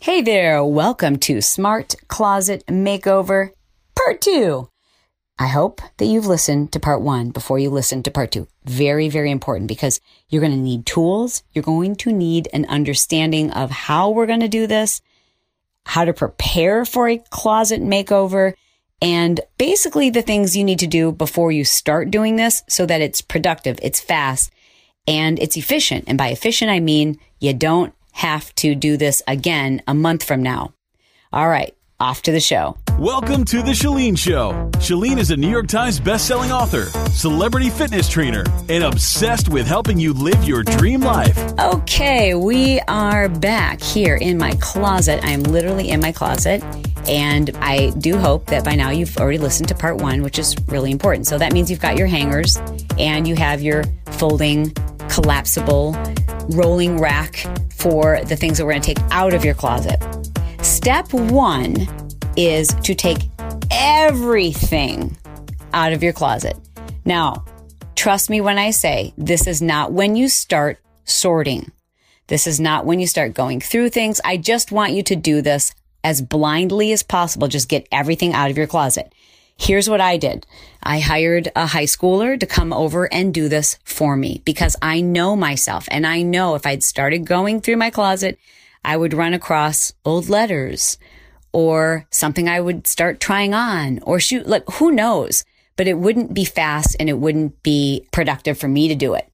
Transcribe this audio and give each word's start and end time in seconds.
Hey 0.00 0.22
there, 0.22 0.64
welcome 0.64 1.16
to 1.18 1.40
Smart 1.40 1.96
Closet 2.06 2.64
Makeover 2.68 3.50
Part 3.96 4.20
2. 4.20 4.70
I 5.40 5.48
hope 5.48 5.80
that 5.96 6.04
you've 6.04 6.24
listened 6.24 6.70
to 6.70 6.78
part 6.78 7.02
one 7.02 7.30
before 7.30 7.58
you 7.58 7.68
listen 7.68 8.04
to 8.04 8.10
part 8.12 8.30
two. 8.30 8.46
Very, 8.64 9.08
very 9.08 9.32
important 9.32 9.66
because 9.66 10.00
you're 10.28 10.40
going 10.40 10.52
to 10.52 10.56
need 10.56 10.86
tools. 10.86 11.42
You're 11.52 11.64
going 11.64 11.96
to 11.96 12.12
need 12.12 12.48
an 12.52 12.64
understanding 12.66 13.50
of 13.50 13.72
how 13.72 14.10
we're 14.10 14.26
going 14.26 14.38
to 14.38 14.48
do 14.48 14.68
this, 14.68 15.02
how 15.84 16.04
to 16.04 16.12
prepare 16.12 16.84
for 16.84 17.08
a 17.08 17.18
closet 17.30 17.82
makeover, 17.82 18.54
and 19.02 19.40
basically 19.58 20.10
the 20.10 20.22
things 20.22 20.56
you 20.56 20.62
need 20.62 20.78
to 20.78 20.86
do 20.86 21.10
before 21.10 21.50
you 21.50 21.64
start 21.64 22.12
doing 22.12 22.36
this 22.36 22.62
so 22.68 22.86
that 22.86 23.00
it's 23.00 23.20
productive, 23.20 23.80
it's 23.82 24.00
fast, 24.00 24.52
and 25.08 25.40
it's 25.40 25.56
efficient. 25.56 26.04
And 26.06 26.16
by 26.16 26.28
efficient, 26.28 26.70
I 26.70 26.78
mean 26.78 27.18
you 27.40 27.52
don't 27.52 27.92
have 28.18 28.52
to 28.56 28.74
do 28.74 28.96
this 28.96 29.22
again 29.28 29.80
a 29.86 29.94
month 29.94 30.24
from 30.24 30.42
now. 30.42 30.72
All 31.32 31.48
right, 31.48 31.72
off 32.00 32.22
to 32.22 32.32
the 32.32 32.40
show. 32.40 32.76
Welcome 32.98 33.44
to 33.44 33.62
The 33.62 33.70
Chalene 33.70 34.18
Show. 34.18 34.70
Chalene 34.78 35.18
is 35.18 35.30
a 35.30 35.36
New 35.36 35.48
York 35.48 35.68
Times 35.68 36.00
bestselling 36.00 36.50
author, 36.50 36.86
celebrity 37.10 37.70
fitness 37.70 38.08
trainer, 38.08 38.44
and 38.68 38.82
obsessed 38.82 39.48
with 39.48 39.68
helping 39.68 40.00
you 40.00 40.12
live 40.14 40.42
your 40.42 40.64
dream 40.64 41.00
life. 41.00 41.38
Okay, 41.60 42.34
we 42.34 42.80
are 42.88 43.28
back 43.28 43.80
here 43.80 44.16
in 44.16 44.36
my 44.36 44.50
closet. 44.60 45.20
I'm 45.22 45.44
literally 45.44 45.90
in 45.90 46.00
my 46.00 46.10
closet. 46.10 46.60
And 47.08 47.56
I 47.58 47.90
do 47.90 48.18
hope 48.18 48.46
that 48.46 48.64
by 48.64 48.74
now 48.74 48.90
you've 48.90 49.16
already 49.16 49.38
listened 49.38 49.68
to 49.68 49.76
part 49.76 49.98
one, 49.98 50.22
which 50.22 50.40
is 50.40 50.56
really 50.66 50.90
important. 50.90 51.28
So 51.28 51.38
that 51.38 51.52
means 51.52 51.70
you've 51.70 51.80
got 51.80 51.96
your 51.96 52.08
hangers 52.08 52.56
and 52.98 53.28
you 53.28 53.36
have 53.36 53.62
your 53.62 53.84
folding, 54.10 54.72
collapsible, 55.08 55.96
rolling 56.50 56.98
rack 56.98 57.46
for 57.70 58.20
the 58.24 58.36
things 58.36 58.58
that 58.58 58.64
we're 58.64 58.72
going 58.72 58.82
to 58.82 58.94
take 58.94 59.04
out 59.10 59.34
of 59.34 59.44
your 59.44 59.54
closet. 59.54 60.02
Step 60.62 61.12
one 61.12 61.88
is 62.36 62.68
to 62.82 62.94
take 62.94 63.18
everything 63.70 65.16
out 65.72 65.92
of 65.92 66.02
your 66.02 66.12
closet. 66.12 66.56
Now, 67.04 67.44
trust 67.94 68.30
me 68.30 68.40
when 68.40 68.58
I 68.58 68.70
say 68.70 69.12
this 69.16 69.46
is 69.46 69.62
not 69.62 69.92
when 69.92 70.16
you 70.16 70.28
start 70.28 70.78
sorting. 71.04 71.72
This 72.26 72.46
is 72.46 72.60
not 72.60 72.84
when 72.84 73.00
you 73.00 73.06
start 73.06 73.34
going 73.34 73.60
through 73.60 73.90
things. 73.90 74.20
I 74.24 74.36
just 74.36 74.70
want 74.70 74.92
you 74.92 75.02
to 75.04 75.16
do 75.16 75.40
this 75.40 75.74
as 76.04 76.20
blindly 76.20 76.92
as 76.92 77.02
possible. 77.02 77.48
Just 77.48 77.68
get 77.68 77.88
everything 77.90 78.34
out 78.34 78.50
of 78.50 78.58
your 78.58 78.66
closet. 78.66 79.12
Here's 79.58 79.90
what 79.90 80.00
I 80.00 80.16
did. 80.16 80.46
I 80.82 81.00
hired 81.00 81.50
a 81.56 81.66
high 81.66 81.84
schooler 81.84 82.38
to 82.38 82.46
come 82.46 82.72
over 82.72 83.12
and 83.12 83.34
do 83.34 83.48
this 83.48 83.78
for 83.84 84.16
me 84.16 84.40
because 84.44 84.76
I 84.80 85.00
know 85.00 85.34
myself 85.34 85.88
and 85.90 86.06
I 86.06 86.22
know 86.22 86.54
if 86.54 86.64
I'd 86.64 86.84
started 86.84 87.26
going 87.26 87.60
through 87.60 87.76
my 87.76 87.90
closet, 87.90 88.38
I 88.84 88.96
would 88.96 89.12
run 89.12 89.34
across 89.34 89.92
old 90.04 90.28
letters 90.28 90.96
or 91.52 92.06
something 92.10 92.48
I 92.48 92.60
would 92.60 92.86
start 92.86 93.20
trying 93.20 93.52
on 93.52 93.98
or 94.02 94.20
shoot, 94.20 94.46
like 94.46 94.62
who 94.74 94.92
knows, 94.92 95.44
but 95.76 95.88
it 95.88 95.98
wouldn't 95.98 96.32
be 96.32 96.44
fast 96.44 96.96
and 97.00 97.08
it 97.08 97.18
wouldn't 97.18 97.62
be 97.64 98.06
productive 98.12 98.58
for 98.58 98.68
me 98.68 98.86
to 98.88 98.94
do 98.94 99.14
it. 99.14 99.28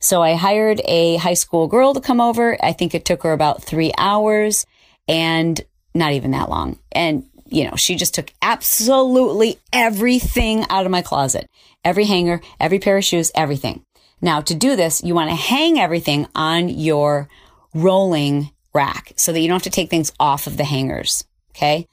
So 0.00 0.22
I 0.22 0.34
hired 0.34 0.80
a 0.86 1.16
high 1.16 1.34
school 1.34 1.68
girl 1.68 1.92
to 1.92 2.00
come 2.00 2.20
over. 2.20 2.56
I 2.64 2.72
think 2.72 2.94
it 2.94 3.04
took 3.04 3.22
her 3.24 3.32
about 3.32 3.62
three 3.62 3.92
hours 3.98 4.64
and 5.06 5.60
not 5.94 6.12
even 6.12 6.30
that 6.30 6.48
long. 6.48 6.78
And 6.92 7.28
you 7.48 7.64
know, 7.64 7.76
she 7.76 7.96
just 7.96 8.14
took 8.14 8.32
absolutely 8.42 9.58
everything 9.72 10.64
out 10.68 10.84
of 10.84 10.92
my 10.92 11.02
closet. 11.02 11.48
Every 11.84 12.04
hanger, 12.04 12.40
every 12.58 12.78
pair 12.78 12.96
of 12.96 13.04
shoes, 13.04 13.30
everything. 13.34 13.84
Now 14.20 14.40
to 14.40 14.54
do 14.54 14.76
this, 14.76 15.02
you 15.04 15.14
want 15.14 15.30
to 15.30 15.36
hang 15.36 15.78
everything 15.78 16.26
on 16.34 16.68
your 16.68 17.28
rolling 17.74 18.50
rack 18.72 19.12
so 19.16 19.32
that 19.32 19.40
you 19.40 19.48
don't 19.48 19.56
have 19.56 19.62
to 19.62 19.70
take 19.70 19.90
things 19.90 20.12
off 20.18 20.46
of 20.46 20.56
the 20.56 20.64
hangers. 20.64 21.24
Okay. 21.50 21.86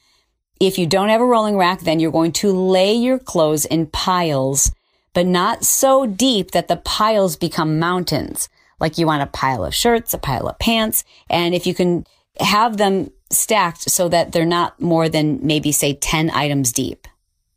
If 0.60 0.78
you 0.78 0.88
don't 0.88 1.10
have 1.10 1.22
a 1.22 1.26
rolling 1.26 1.58
rack, 1.58 1.82
then 1.82 2.00
you're 2.00 2.12
going 2.12 2.32
to 2.34 2.52
lay 2.52 2.94
your 2.94 3.20
clothes 3.20 3.66
in 3.66 3.88
piles, 3.88 4.72
but 5.14 5.26
not 5.26 5.66
so 5.66 6.06
deep 6.06 6.52
that 6.52 6.68
the 6.68 6.78
piles 6.78 7.36
become 7.36 7.80
mountains. 7.80 8.50
Like 8.80 8.98
you 8.98 9.06
want 9.06 9.24
a 9.24 9.28
pile 9.28 9.66
of 9.66 9.76
shirts, 9.76 10.14
a 10.14 10.18
pile 10.18 10.48
of 10.48 10.60
pants. 10.60 11.04
And 11.30 11.54
if 11.54 11.68
you 11.68 11.74
can 11.74 12.06
have 12.40 12.78
them 12.78 13.12
stacked 13.30 13.90
so 13.90 14.10
that 14.10 14.32
they're 14.32 14.46
not 14.46 14.80
more 14.80 15.10
than 15.10 15.40
maybe 15.46 15.72
say 15.72 15.94
10 15.94 16.30
items 16.32 16.72
deep. 16.72 17.08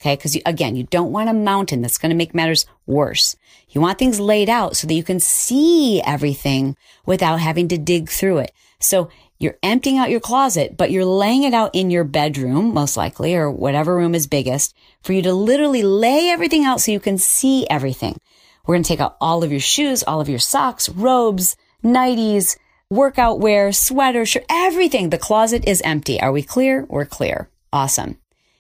Okay. 0.01 0.17
Cause 0.17 0.35
you, 0.35 0.43
again, 0.45 0.77
you 0.77 0.85
don't 0.85 1.13
want 1.13 1.31
a 1.31 1.35
mountain 1.35 1.83
that's 1.83 1.99
going 1.99 2.11
to 2.11 2.17
make 2.17 2.35
matters 2.35 2.67
worse. 2.87 3.35
You 3.71 3.81
want 3.81 3.99
things 3.99 4.21
laid 4.21 4.49
out 4.49 4.77
so 4.77 4.87
that 4.87 4.95
you 4.95 5.03
can 5.03 5.21
see 5.21 6.01
everything 6.03 6.77
without 7.05 7.41
having 7.41 7.69
to 7.69 7.79
dig 7.79 8.09
through 8.09 8.39
it. 8.39 8.53
So 8.79 9.11
you're 9.39 9.59
emptying 9.63 9.99
out 9.99 10.11
your 10.11 10.21
closet, 10.21 10.77
but 10.77 10.91
you're 10.91 11.05
laying 11.05 11.43
it 11.43 11.53
out 11.53 11.75
in 11.75 11.91
your 11.91 12.05
bedroom, 12.05 12.73
most 12.73 12.97
likely, 12.97 13.35
or 13.35 13.51
whatever 13.51 13.95
room 13.95 14.15
is 14.15 14.27
biggest 14.27 14.75
for 15.03 15.13
you 15.13 15.23
to 15.23 15.33
literally 15.33 15.83
lay 15.83 16.29
everything 16.29 16.65
out 16.65 16.81
so 16.81 16.93
you 16.93 17.01
can 17.01 17.19
see 17.19 17.67
everything. 17.69 18.19
We're 18.67 18.77
going 18.77 18.83
to 18.83 18.89
take 18.89 19.01
out 19.01 19.17
all 19.21 19.45
of 19.45 19.51
your 19.51 19.61
shoes, 19.61 20.03
all 20.03 20.21
of 20.21 20.29
your 20.29 20.39
socks, 20.39 20.89
robes, 20.89 21.57
nighties, 21.85 22.57
workout 22.91 23.41
wear, 23.41 23.73
sweater, 23.73 24.25
shirt, 24.25 24.45
everything. 24.49 25.11
The 25.11 25.19
closet 25.19 25.65
is 25.67 25.83
empty. 25.83 26.21
Are 26.21 26.33
we 26.33 26.43
clear? 26.43 26.87
We're 26.89 27.07
clear. 27.07 27.49
Awesome. 27.73 28.19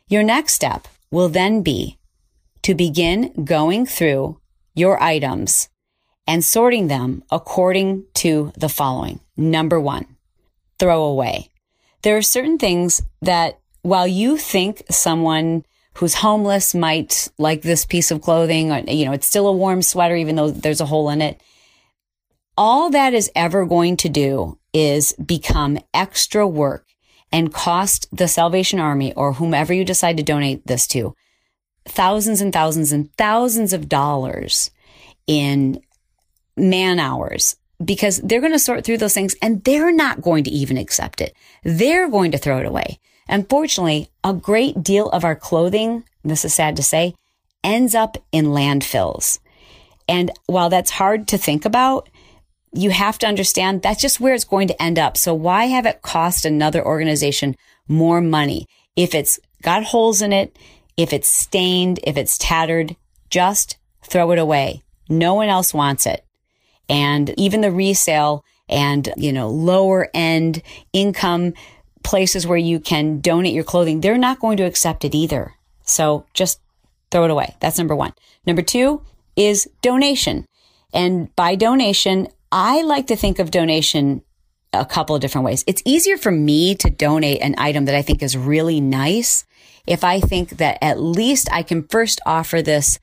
Your 0.08 0.22
next 0.22 0.54
step 0.54 0.88
will 1.10 1.28
then 1.28 1.62
be 1.62 1.98
to 2.62 2.74
begin 2.74 3.44
going 3.44 3.86
through 3.86 4.40
your 4.74 5.02
items 5.02 5.68
and 6.26 6.44
sorting 6.44 6.88
them 6.88 7.22
according 7.30 8.04
to 8.14 8.52
the 8.56 8.68
following. 8.68 9.20
Number 9.36 9.80
one, 9.80 10.16
throw 10.78 11.04
away. 11.04 11.50
There 12.02 12.16
are 12.16 12.22
certain 12.22 12.58
things 12.58 13.02
that 13.22 13.60
while 13.82 14.06
you 14.06 14.36
think 14.36 14.82
someone 14.90 15.64
who's 15.94 16.14
homeless 16.14 16.74
might 16.74 17.28
like 17.38 17.62
this 17.62 17.86
piece 17.86 18.10
of 18.10 18.20
clothing, 18.20 18.72
or, 18.72 18.78
you 18.80 19.04
know, 19.04 19.12
it's 19.12 19.26
still 19.26 19.46
a 19.46 19.52
warm 19.52 19.82
sweater, 19.82 20.16
even 20.16 20.34
though 20.34 20.50
there's 20.50 20.80
a 20.80 20.86
hole 20.86 21.08
in 21.10 21.22
it 21.22 21.40
all 22.56 22.90
that 22.90 23.14
is 23.14 23.30
ever 23.34 23.66
going 23.66 23.96
to 23.98 24.08
do 24.08 24.58
is 24.72 25.12
become 25.14 25.78
extra 25.92 26.46
work 26.46 26.86
and 27.32 27.52
cost 27.52 28.06
the 28.12 28.28
Salvation 28.28 28.78
Army 28.78 29.12
or 29.14 29.34
whomever 29.34 29.72
you 29.72 29.84
decide 29.84 30.16
to 30.16 30.22
donate 30.22 30.66
this 30.66 30.86
to 30.88 31.14
thousands 31.84 32.40
and 32.40 32.52
thousands 32.52 32.92
and 32.92 33.12
thousands 33.16 33.72
of 33.72 33.88
dollars 33.88 34.70
in 35.26 35.80
man 36.56 36.98
hours 36.98 37.56
because 37.84 38.18
they're 38.18 38.40
going 38.40 38.52
to 38.52 38.58
sort 38.58 38.84
through 38.84 38.98
those 38.98 39.14
things 39.14 39.34
and 39.42 39.62
they're 39.64 39.92
not 39.92 40.22
going 40.22 40.44
to 40.44 40.50
even 40.50 40.78
accept 40.78 41.20
it. 41.20 41.34
They're 41.62 42.08
going 42.08 42.30
to 42.32 42.38
throw 42.38 42.58
it 42.58 42.66
away. 42.66 42.98
Unfortunately, 43.28 44.08
a 44.24 44.32
great 44.32 44.82
deal 44.82 45.08
of 45.10 45.24
our 45.24 45.36
clothing, 45.36 46.04
this 46.24 46.44
is 46.44 46.54
sad 46.54 46.76
to 46.76 46.82
say, 46.82 47.14
ends 47.62 47.94
up 47.94 48.16
in 48.32 48.46
landfills. 48.46 49.40
And 50.08 50.30
while 50.46 50.70
that's 50.70 50.90
hard 50.90 51.28
to 51.28 51.38
think 51.38 51.64
about, 51.64 52.08
you 52.72 52.90
have 52.90 53.18
to 53.18 53.26
understand 53.26 53.82
that's 53.82 54.00
just 54.00 54.20
where 54.20 54.34
it's 54.34 54.44
going 54.44 54.68
to 54.68 54.82
end 54.82 54.98
up. 54.98 55.16
So 55.16 55.34
why 55.34 55.64
have 55.66 55.86
it 55.86 56.02
cost 56.02 56.44
another 56.44 56.84
organization 56.84 57.56
more 57.88 58.20
money? 58.20 58.66
If 58.96 59.14
it's 59.14 59.38
got 59.62 59.84
holes 59.84 60.22
in 60.22 60.32
it, 60.32 60.56
if 60.96 61.12
it's 61.12 61.28
stained, 61.28 62.00
if 62.04 62.16
it's 62.16 62.38
tattered, 62.38 62.96
just 63.30 63.76
throw 64.02 64.30
it 64.32 64.38
away. 64.38 64.82
No 65.08 65.34
one 65.34 65.48
else 65.48 65.72
wants 65.74 66.06
it. 66.06 66.24
And 66.88 67.34
even 67.38 67.60
the 67.60 67.72
resale 67.72 68.44
and, 68.68 69.08
you 69.16 69.32
know, 69.32 69.48
lower 69.48 70.08
end 70.14 70.62
income 70.92 71.54
places 72.02 72.46
where 72.46 72.58
you 72.58 72.78
can 72.78 73.20
donate 73.20 73.54
your 73.54 73.64
clothing, 73.64 74.00
they're 74.00 74.18
not 74.18 74.40
going 74.40 74.56
to 74.58 74.64
accept 74.64 75.04
it 75.04 75.14
either. 75.14 75.54
So 75.82 76.24
just 76.34 76.60
throw 77.10 77.24
it 77.24 77.30
away. 77.30 77.56
That's 77.60 77.78
number 77.78 77.96
one. 77.96 78.12
Number 78.46 78.62
two 78.62 79.02
is 79.34 79.68
donation. 79.82 80.46
And 80.92 81.34
by 81.36 81.56
donation, 81.56 82.28
I 82.52 82.82
like 82.82 83.08
to 83.08 83.16
think 83.16 83.38
of 83.38 83.50
donation 83.50 84.22
a 84.72 84.84
couple 84.84 85.14
of 85.14 85.22
different 85.22 85.44
ways. 85.44 85.64
It's 85.66 85.82
easier 85.84 86.16
for 86.16 86.30
me 86.30 86.74
to 86.76 86.90
donate 86.90 87.40
an 87.40 87.54
item 87.58 87.86
that 87.86 87.94
I 87.94 88.02
think 88.02 88.22
is 88.22 88.36
really 88.36 88.80
nice 88.80 89.44
if 89.86 90.04
I 90.04 90.20
think 90.20 90.50
that 90.58 90.78
at 90.82 91.00
least 91.00 91.48
I 91.52 91.62
can 91.62 91.86
first 91.88 92.20
offer 92.26 92.60
this 92.60 92.98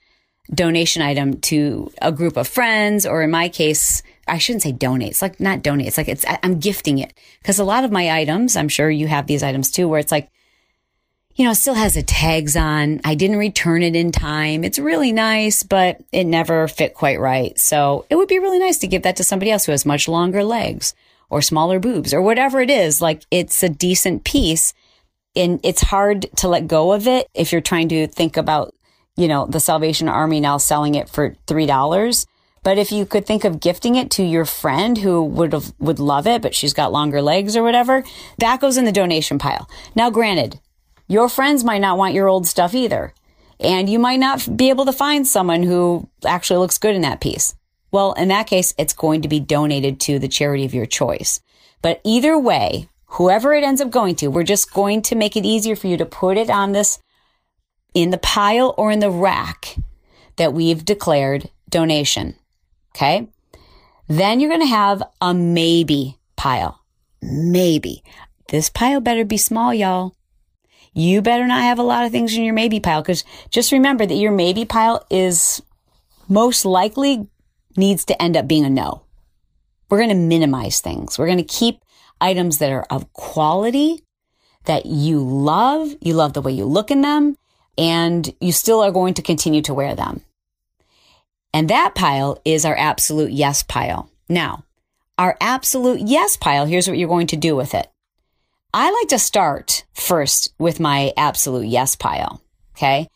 donation 0.53 1.01
item 1.01 1.39
to 1.39 1.91
a 2.01 2.11
group 2.11 2.35
of 2.35 2.47
friends, 2.47 3.05
or 3.05 3.23
in 3.23 3.31
my 3.31 3.47
case, 3.47 4.03
I 4.27 4.37
shouldn't 4.37 4.63
say 4.63 4.73
donate. 4.73 5.11
It's 5.11 5.21
like 5.21 5.39
not 5.39 5.63
donate. 5.63 5.87
It's 5.87 5.97
like 5.97 6.09
it's, 6.09 6.25
I'm 6.43 6.59
gifting 6.59 6.99
it. 6.99 7.13
Cause 7.43 7.59
a 7.59 7.63
lot 7.63 7.85
of 7.85 7.91
my 7.91 8.11
items, 8.11 8.57
I'm 8.57 8.67
sure 8.67 8.89
you 8.89 9.07
have 9.07 9.27
these 9.27 9.43
items 9.43 9.71
too, 9.71 9.87
where 9.87 9.99
it's 9.99 10.11
like, 10.11 10.29
you 11.35 11.45
know, 11.45 11.53
still 11.53 11.73
has 11.73 11.95
the 11.95 12.03
tags 12.03 12.55
on. 12.55 13.01
I 13.03 13.15
didn't 13.15 13.37
return 13.37 13.81
it 13.81 13.95
in 13.95 14.11
time. 14.11 14.63
It's 14.63 14.77
really 14.77 15.11
nice, 15.11 15.63
but 15.63 16.01
it 16.11 16.25
never 16.25 16.67
fit 16.67 16.93
quite 16.93 17.19
right. 17.19 17.57
So 17.57 18.05
it 18.09 18.15
would 18.15 18.27
be 18.27 18.39
really 18.39 18.59
nice 18.59 18.77
to 18.79 18.87
give 18.87 19.01
that 19.03 19.15
to 19.15 19.23
somebody 19.23 19.51
else 19.51 19.65
who 19.65 19.71
has 19.71 19.85
much 19.85 20.07
longer 20.07 20.43
legs 20.43 20.93
or 21.29 21.41
smaller 21.41 21.79
boobs 21.79 22.13
or 22.13 22.21
whatever 22.21 22.61
it 22.61 22.69
is. 22.69 23.01
Like 23.01 23.23
it's 23.31 23.63
a 23.63 23.69
decent 23.69 24.23
piece 24.23 24.73
and 25.35 25.59
it's 25.63 25.81
hard 25.81 26.27
to 26.37 26.47
let 26.47 26.67
go 26.67 26.93
of 26.93 27.07
it 27.07 27.27
if 27.33 27.51
you're 27.51 27.61
trying 27.61 27.89
to 27.89 28.05
think 28.05 28.37
about, 28.37 28.75
you 29.17 29.27
know, 29.27 29.47
the 29.47 29.59
Salvation 29.59 30.07
Army 30.07 30.39
now 30.39 30.57
selling 30.57 30.93
it 30.93 31.09
for 31.09 31.35
$3. 31.47 32.25
But 32.61 32.77
if 32.77 32.91
you 32.91 33.05
could 33.05 33.25
think 33.25 33.43
of 33.43 33.59
gifting 33.59 33.95
it 33.95 34.11
to 34.11 34.23
your 34.23 34.45
friend 34.45 34.99
who 34.99 35.23
would 35.23 35.51
have, 35.51 35.73
would 35.79 35.99
love 35.99 36.27
it, 36.27 36.41
but 36.41 36.55
she's 36.55 36.73
got 36.73 36.93
longer 36.93 37.21
legs 37.21 37.57
or 37.57 37.63
whatever, 37.63 38.03
that 38.37 38.61
goes 38.61 38.77
in 38.77 38.85
the 38.85 38.91
donation 38.91 39.39
pile. 39.39 39.67
Now, 39.95 40.09
granted, 40.09 40.59
your 41.13 41.29
friends 41.29 41.63
might 41.63 41.81
not 41.81 41.97
want 41.97 42.13
your 42.13 42.27
old 42.27 42.47
stuff 42.47 42.73
either. 42.73 43.13
And 43.59 43.89
you 43.89 43.99
might 43.99 44.19
not 44.19 44.57
be 44.57 44.69
able 44.69 44.85
to 44.85 44.91
find 44.91 45.25
someone 45.25 45.63
who 45.63 46.09
actually 46.25 46.57
looks 46.57 46.77
good 46.77 46.95
in 46.95 47.03
that 47.03 47.21
piece. 47.21 47.55
Well, 47.91 48.13
in 48.13 48.27
that 48.29 48.47
case, 48.47 48.73
it's 48.77 48.93
going 48.93 49.21
to 49.21 49.27
be 49.27 49.39
donated 49.39 49.99
to 50.01 50.19
the 50.19 50.27
charity 50.27 50.65
of 50.65 50.73
your 50.73 50.87
choice. 50.87 51.39
But 51.81 52.01
either 52.03 52.37
way, 52.37 52.89
whoever 53.05 53.53
it 53.53 53.63
ends 53.63 53.79
up 53.79 53.91
going 53.91 54.15
to, 54.15 54.27
we're 54.27 54.43
just 54.43 54.73
going 54.73 55.03
to 55.03 55.15
make 55.15 55.37
it 55.37 55.45
easier 55.45 55.75
for 55.75 55.87
you 55.87 55.97
to 55.97 56.05
put 56.05 56.35
it 56.35 56.49
on 56.49 56.71
this 56.71 56.99
in 57.93 58.09
the 58.09 58.17
pile 58.17 58.73
or 58.77 58.91
in 58.91 58.99
the 58.99 59.11
rack 59.11 59.75
that 60.37 60.53
we've 60.53 60.83
declared 60.83 61.49
donation. 61.69 62.35
Okay. 62.95 63.27
Then 64.07 64.39
you're 64.39 64.49
going 64.49 64.61
to 64.61 64.67
have 64.67 65.03
a 65.21 65.33
maybe 65.33 66.17
pile. 66.35 66.81
Maybe. 67.21 68.03
This 68.49 68.69
pile 68.69 68.99
better 68.99 69.23
be 69.23 69.37
small, 69.37 69.73
y'all. 69.73 70.15
You 70.93 71.21
better 71.21 71.47
not 71.47 71.61
have 71.61 71.79
a 71.79 71.83
lot 71.83 72.05
of 72.05 72.11
things 72.11 72.35
in 72.35 72.43
your 72.43 72.53
maybe 72.53 72.79
pile 72.79 73.01
because 73.01 73.23
just 73.49 73.71
remember 73.71 74.05
that 74.05 74.15
your 74.15 74.31
maybe 74.31 74.65
pile 74.65 75.05
is 75.09 75.61
most 76.29 76.65
likely 76.65 77.27
needs 77.75 78.05
to 78.05 78.21
end 78.21 78.37
up 78.37 78.47
being 78.47 78.65
a 78.65 78.69
no. 78.69 79.03
We're 79.89 79.97
going 79.97 80.09
to 80.09 80.15
minimize 80.15 80.81
things. 80.81 81.17
We're 81.17 81.25
going 81.27 81.37
to 81.39 81.43
keep 81.43 81.79
items 82.21 82.59
that 82.59 82.71
are 82.71 82.85
of 82.89 83.11
quality 83.13 84.03
that 84.65 84.85
you 84.85 85.19
love. 85.19 85.93
You 86.01 86.13
love 86.13 86.33
the 86.33 86.41
way 86.41 86.51
you 86.51 86.65
look 86.65 86.91
in 86.91 87.01
them 87.01 87.37
and 87.77 88.33
you 88.39 88.51
still 88.51 88.81
are 88.81 88.91
going 88.91 89.15
to 89.15 89.21
continue 89.21 89.61
to 89.63 89.73
wear 89.73 89.95
them. 89.95 90.21
And 91.53 91.69
that 91.69 91.95
pile 91.95 92.39
is 92.45 92.65
our 92.65 92.75
absolute 92.75 93.31
yes 93.31 93.63
pile. 93.63 94.09
Now, 94.29 94.63
our 95.17 95.37
absolute 95.39 96.01
yes 96.01 96.37
pile, 96.37 96.65
here's 96.65 96.87
what 96.87 96.97
you're 96.97 97.07
going 97.07 97.27
to 97.27 97.35
do 97.35 97.55
with 97.55 97.75
it. 97.75 97.87
I 98.73 98.89
like 98.89 99.09
to 99.09 99.19
start 99.19 99.85
first 99.93 100.53
with 100.57 100.79
my 100.79 101.13
absolute 101.15 101.67
yes 101.67 101.95
pile. 101.95 102.41
Okay. 102.75 103.07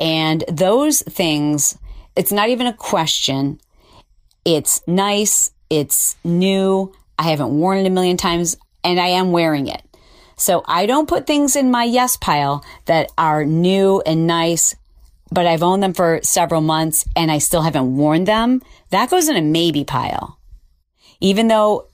And 0.00 0.42
those 0.48 1.02
things, 1.02 1.78
it's 2.16 2.32
not 2.32 2.48
even 2.48 2.66
a 2.66 2.72
question. 2.72 3.60
It's 4.44 4.82
nice. 4.88 5.52
It's 5.70 6.16
new. 6.24 6.92
I 7.18 7.24
haven't 7.24 7.56
worn 7.56 7.78
it 7.78 7.86
a 7.86 7.90
million 7.90 8.16
times 8.16 8.56
and 8.82 8.98
I 8.98 9.08
am 9.08 9.30
wearing 9.30 9.68
it. 9.68 9.82
So 10.36 10.64
I 10.66 10.86
don't 10.86 11.08
put 11.08 11.28
things 11.28 11.54
in 11.54 11.70
my 11.70 11.84
yes 11.84 12.16
pile 12.16 12.64
that 12.86 13.12
are 13.16 13.44
new 13.44 14.02
and 14.04 14.26
nice, 14.26 14.74
but 15.30 15.46
I've 15.46 15.62
owned 15.62 15.82
them 15.82 15.94
for 15.94 16.20
several 16.24 16.60
months 16.60 17.04
and 17.14 17.30
I 17.30 17.38
still 17.38 17.62
haven't 17.62 17.96
worn 17.96 18.24
them. 18.24 18.62
That 18.90 19.10
goes 19.10 19.28
in 19.28 19.36
a 19.36 19.42
maybe 19.42 19.84
pile. 19.84 20.40
Even 21.20 21.46
though 21.46 21.86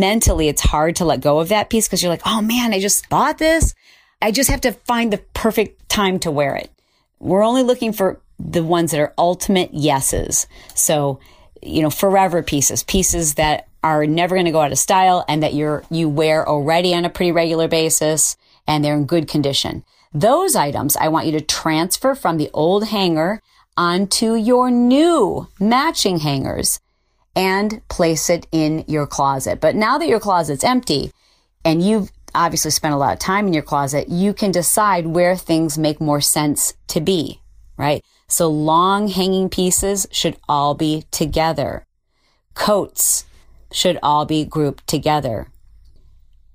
mentally 0.00 0.48
it's 0.48 0.62
hard 0.62 0.96
to 0.96 1.04
let 1.04 1.20
go 1.20 1.40
of 1.40 1.48
that 1.48 1.70
piece 1.70 1.88
because 1.88 2.02
you're 2.02 2.12
like, 2.12 2.26
oh 2.26 2.40
man, 2.40 2.72
I 2.72 2.80
just 2.80 3.08
bought 3.08 3.38
this. 3.38 3.74
I 4.20 4.30
just 4.30 4.50
have 4.50 4.60
to 4.62 4.72
find 4.72 5.12
the 5.12 5.18
perfect 5.34 5.88
time 5.88 6.18
to 6.20 6.30
wear 6.30 6.54
it. 6.54 6.70
We're 7.18 7.44
only 7.44 7.62
looking 7.62 7.92
for 7.92 8.20
the 8.38 8.62
ones 8.62 8.90
that 8.90 9.00
are 9.00 9.14
ultimate 9.18 9.72
yeses. 9.74 10.46
So, 10.74 11.20
you 11.60 11.82
know, 11.82 11.90
forever 11.90 12.42
pieces, 12.42 12.82
pieces 12.82 13.34
that 13.34 13.68
are 13.82 14.06
never 14.06 14.34
going 14.34 14.46
to 14.46 14.52
go 14.52 14.60
out 14.60 14.72
of 14.72 14.78
style 14.78 15.24
and 15.28 15.42
that 15.42 15.54
you're, 15.54 15.84
you 15.90 16.08
wear 16.08 16.48
already 16.48 16.94
on 16.94 17.04
a 17.04 17.10
pretty 17.10 17.32
regular 17.32 17.68
basis 17.68 18.36
and 18.66 18.84
they're 18.84 18.96
in 18.96 19.06
good 19.06 19.28
condition. 19.28 19.84
Those 20.14 20.54
items 20.54 20.96
I 20.96 21.08
want 21.08 21.26
you 21.26 21.32
to 21.32 21.40
transfer 21.40 22.14
from 22.14 22.36
the 22.36 22.50
old 22.52 22.88
hanger 22.88 23.40
onto 23.76 24.34
your 24.34 24.70
new 24.70 25.48
matching 25.58 26.18
hangers 26.18 26.80
and 27.34 27.86
place 27.88 28.28
it 28.28 28.46
in 28.52 28.84
your 28.86 29.06
closet. 29.06 29.60
But 29.60 29.74
now 29.74 29.98
that 29.98 30.08
your 30.08 30.20
closet's 30.20 30.64
empty 30.64 31.12
and 31.64 31.82
you've 31.82 32.10
obviously 32.34 32.70
spent 32.70 32.94
a 32.94 32.98
lot 32.98 33.12
of 33.12 33.18
time 33.18 33.46
in 33.46 33.52
your 33.52 33.62
closet, 33.62 34.08
you 34.08 34.34
can 34.34 34.50
decide 34.50 35.06
where 35.06 35.36
things 35.36 35.78
make 35.78 36.00
more 36.00 36.20
sense 36.20 36.74
to 36.88 37.00
be, 37.00 37.40
right? 37.76 38.02
So 38.28 38.48
long 38.48 39.08
hanging 39.08 39.48
pieces 39.48 40.06
should 40.10 40.36
all 40.48 40.74
be 40.74 41.04
together. 41.10 41.84
Coats 42.54 43.24
should 43.70 43.98
all 44.02 44.24
be 44.24 44.44
grouped 44.44 44.86
together. 44.86 45.48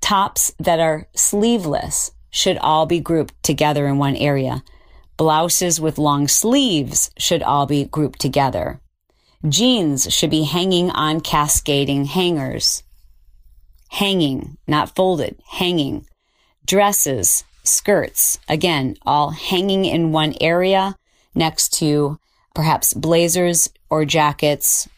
Tops 0.01 0.53
that 0.59 0.79
are 0.79 1.07
sleeveless 1.15 2.12
should 2.29 2.57
all 2.59 2.85
be 2.85 3.00
grouped 3.00 3.41
together 3.44 3.88
in 3.88 3.97
one 3.97 4.15
area. 4.15 4.63
Blouses 5.18 5.81
with 5.81 5.97
long 5.97 6.27
sleeves 6.27 7.09
should 7.18 7.41
all 7.41 7.65
be 7.65 7.85
grouped 7.85 8.19
together. 8.19 8.79
Jeans 9.49 10.11
should 10.13 10.31
be 10.31 10.44
hanging 10.44 10.89
on 10.89 11.21
cascading 11.21 12.05
hangers. 12.05 12.83
Hanging, 13.89 14.57
not 14.67 14.95
folded, 14.95 15.39
hanging. 15.47 16.05
Dresses, 16.65 17.44
skirts, 17.63 18.39
again, 18.49 18.97
all 19.05 19.29
hanging 19.29 19.85
in 19.85 20.11
one 20.11 20.33
area 20.41 20.95
next 21.35 21.73
to 21.73 22.19
perhaps 22.55 22.94
blazers 22.94 23.69
or 23.89 24.05
jackets, 24.05 24.89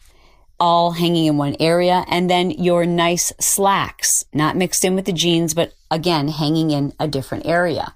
all 0.58 0.92
hanging 0.92 1.26
in 1.26 1.36
one 1.36 1.56
area. 1.60 2.04
And 2.08 2.30
then 2.30 2.50
your 2.50 2.86
nice 2.86 3.32
slacks, 3.38 4.24
not 4.32 4.56
mixed 4.56 4.84
in 4.84 4.94
with 4.94 5.04
the 5.04 5.12
jeans, 5.12 5.54
but 5.54 5.74
again, 5.90 6.28
hanging 6.28 6.70
in 6.70 6.94
a 6.98 7.06
different 7.06 7.46
area. 7.46 7.94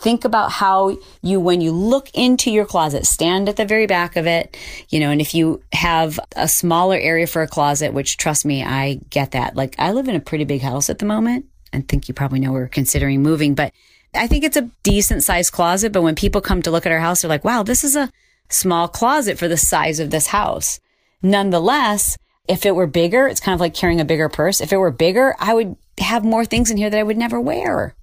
Think 0.00 0.24
about 0.24 0.52
how 0.52 0.96
you, 1.22 1.40
when 1.40 1.60
you 1.60 1.72
look 1.72 2.08
into 2.14 2.50
your 2.50 2.64
closet, 2.64 3.04
stand 3.04 3.48
at 3.48 3.56
the 3.56 3.64
very 3.64 3.86
back 3.86 4.16
of 4.16 4.26
it, 4.26 4.56
you 4.90 5.00
know, 5.00 5.10
and 5.10 5.20
if 5.20 5.34
you 5.34 5.60
have 5.72 6.20
a 6.36 6.46
smaller 6.46 6.96
area 6.96 7.26
for 7.26 7.42
a 7.42 7.48
closet, 7.48 7.92
which 7.92 8.16
trust 8.16 8.44
me, 8.44 8.62
I 8.62 9.00
get 9.10 9.32
that. 9.32 9.56
Like 9.56 9.74
I 9.78 9.92
live 9.92 10.08
in 10.08 10.14
a 10.14 10.20
pretty 10.20 10.44
big 10.44 10.62
house 10.62 10.88
at 10.88 11.00
the 11.00 11.06
moment 11.06 11.46
and 11.72 11.88
think 11.88 12.06
you 12.06 12.14
probably 12.14 12.38
know 12.38 12.52
we're 12.52 12.68
considering 12.68 13.22
moving, 13.22 13.54
but 13.54 13.72
I 14.14 14.26
think 14.26 14.44
it's 14.44 14.56
a 14.56 14.70
decent 14.82 15.24
sized 15.24 15.52
closet. 15.52 15.92
But 15.92 16.02
when 16.02 16.14
people 16.14 16.40
come 16.40 16.62
to 16.62 16.70
look 16.70 16.86
at 16.86 16.92
our 16.92 17.00
house, 17.00 17.22
they're 17.22 17.28
like, 17.28 17.44
wow, 17.44 17.62
this 17.62 17.84
is 17.84 17.96
a 17.96 18.10
small 18.48 18.88
closet 18.88 19.38
for 19.38 19.48
the 19.48 19.56
size 19.56 20.00
of 20.00 20.10
this 20.10 20.28
house. 20.28 20.80
Nonetheless, 21.22 22.16
if 22.48 22.64
it 22.64 22.74
were 22.74 22.86
bigger, 22.86 23.26
it's 23.26 23.40
kind 23.40 23.54
of 23.54 23.60
like 23.60 23.74
carrying 23.74 24.00
a 24.00 24.04
bigger 24.04 24.28
purse. 24.28 24.60
If 24.60 24.72
it 24.72 24.78
were 24.78 24.90
bigger, 24.90 25.34
I 25.38 25.54
would 25.54 25.76
have 25.98 26.24
more 26.24 26.44
things 26.44 26.70
in 26.70 26.76
here 26.76 26.88
that 26.88 26.98
I 26.98 27.02
would 27.02 27.18
never 27.18 27.40
wear. 27.40 27.94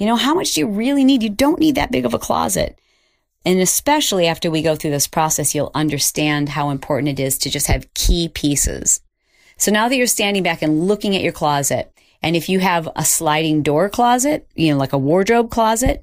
You 0.00 0.06
know, 0.06 0.16
how 0.16 0.32
much 0.32 0.54
do 0.54 0.62
you 0.62 0.66
really 0.66 1.04
need? 1.04 1.22
You 1.22 1.28
don't 1.28 1.60
need 1.60 1.74
that 1.74 1.92
big 1.92 2.06
of 2.06 2.14
a 2.14 2.18
closet. 2.18 2.80
And 3.44 3.60
especially 3.60 4.26
after 4.26 4.50
we 4.50 4.62
go 4.62 4.74
through 4.74 4.92
this 4.92 5.06
process, 5.06 5.54
you'll 5.54 5.70
understand 5.74 6.48
how 6.48 6.70
important 6.70 7.20
it 7.20 7.22
is 7.22 7.36
to 7.38 7.50
just 7.50 7.66
have 7.66 7.92
key 7.92 8.30
pieces. 8.30 9.02
So 9.58 9.70
now 9.70 9.90
that 9.90 9.96
you're 9.96 10.06
standing 10.06 10.42
back 10.42 10.62
and 10.62 10.88
looking 10.88 11.14
at 11.14 11.22
your 11.22 11.34
closet, 11.34 11.92
and 12.22 12.34
if 12.34 12.48
you 12.48 12.60
have 12.60 12.88
a 12.96 13.04
sliding 13.04 13.62
door 13.62 13.90
closet, 13.90 14.48
you 14.54 14.72
know, 14.72 14.78
like 14.78 14.94
a 14.94 14.98
wardrobe 14.98 15.50
closet, 15.50 16.02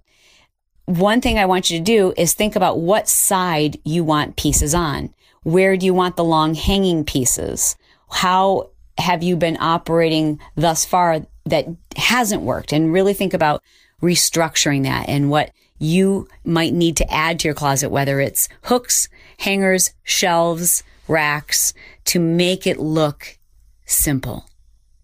one 0.86 1.20
thing 1.20 1.39
I 1.39 1.48
want 1.48 1.72
you 1.72 1.80
to 1.80 1.84
do 1.84 2.13
is 2.18 2.36
think 2.36 2.56
about 2.56 2.80
what 2.80 3.10
side 3.10 3.80
you 3.84 4.04
want 4.04 4.36
pieces 4.36 4.75
on. 4.75 5.12
Where 5.42 5.75
do 5.75 5.88
you 5.88 5.94
want 5.96 6.18
the 6.18 6.24
long 6.24 6.54
hanging 6.54 7.04
pieces? 7.04 7.75
How 8.12 8.70
have 9.00 9.24
you 9.24 9.36
been 9.36 9.58
operating 9.60 10.39
thus 10.54 10.86
far 10.86 11.25
that 11.48 11.66
hasn't 11.96 12.44
worked? 12.44 12.74
And 12.74 12.94
really 12.94 13.16
think 13.16 13.34
about 13.34 13.63
restructuring 14.01 14.84
that 14.84 15.10
and 15.10 15.30
what 15.30 15.51
you 15.80 16.27
might 16.44 16.74
need 16.74 16.98
to 16.98 17.12
add 17.12 17.39
to 17.39 17.48
your 17.48 17.56
closet, 17.56 17.89
whether 17.89 18.20
it's 18.20 18.50
hooks, 18.63 19.08
hangers, 19.39 19.92
shelves, 20.04 20.84
racks, 21.08 21.74
to 22.06 22.20
make 22.20 22.66
it 22.66 22.80
look 22.80 23.38
simple, 23.86 24.50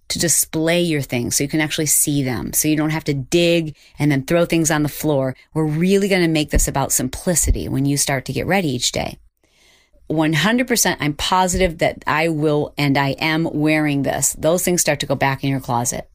to 0.10 0.20
display 0.20 0.82
your 0.82 1.02
things 1.02 1.36
so 1.36 1.44
you 1.44 1.50
can 1.50 1.62
actually 1.62 1.86
see 1.86 2.24
them, 2.24 2.54
so 2.54 2.68
you 2.68 2.76
don't 2.76 2.90
have 2.90 3.04
to 3.04 3.14
dig 3.14 3.76
and 4.00 4.12
then 4.12 4.24
throw 4.24 4.46
things 4.46 4.72
on 4.72 4.84
the 4.84 4.90
floor. 4.90 5.36
We're 5.54 5.66
really 5.66 6.08
going 6.08 6.24
to 6.24 6.28
make 6.28 6.50
this 6.50 6.68
about 6.68 6.92
simplicity 6.92 7.68
when 7.70 7.86
you 7.86 7.98
start 7.98 8.26
to 8.26 8.34
get 8.34 8.48
ready 8.48 8.70
each 8.70 8.92
day. 8.92 9.18
100% 10.10 10.98
I'm 11.00 11.14
positive 11.14 11.78
that 11.80 12.04
I 12.06 12.28
will 12.30 12.74
and 12.78 12.98
I 12.98 13.10
am 13.12 13.50
wearing 13.52 14.04
this. 14.04 14.34
Those 14.34 14.64
things 14.64 14.82
start 14.82 15.00
to 15.00 15.06
go 15.06 15.16
back 15.16 15.44
in 15.44 15.50
your 15.50 15.62
closet. 15.62 16.10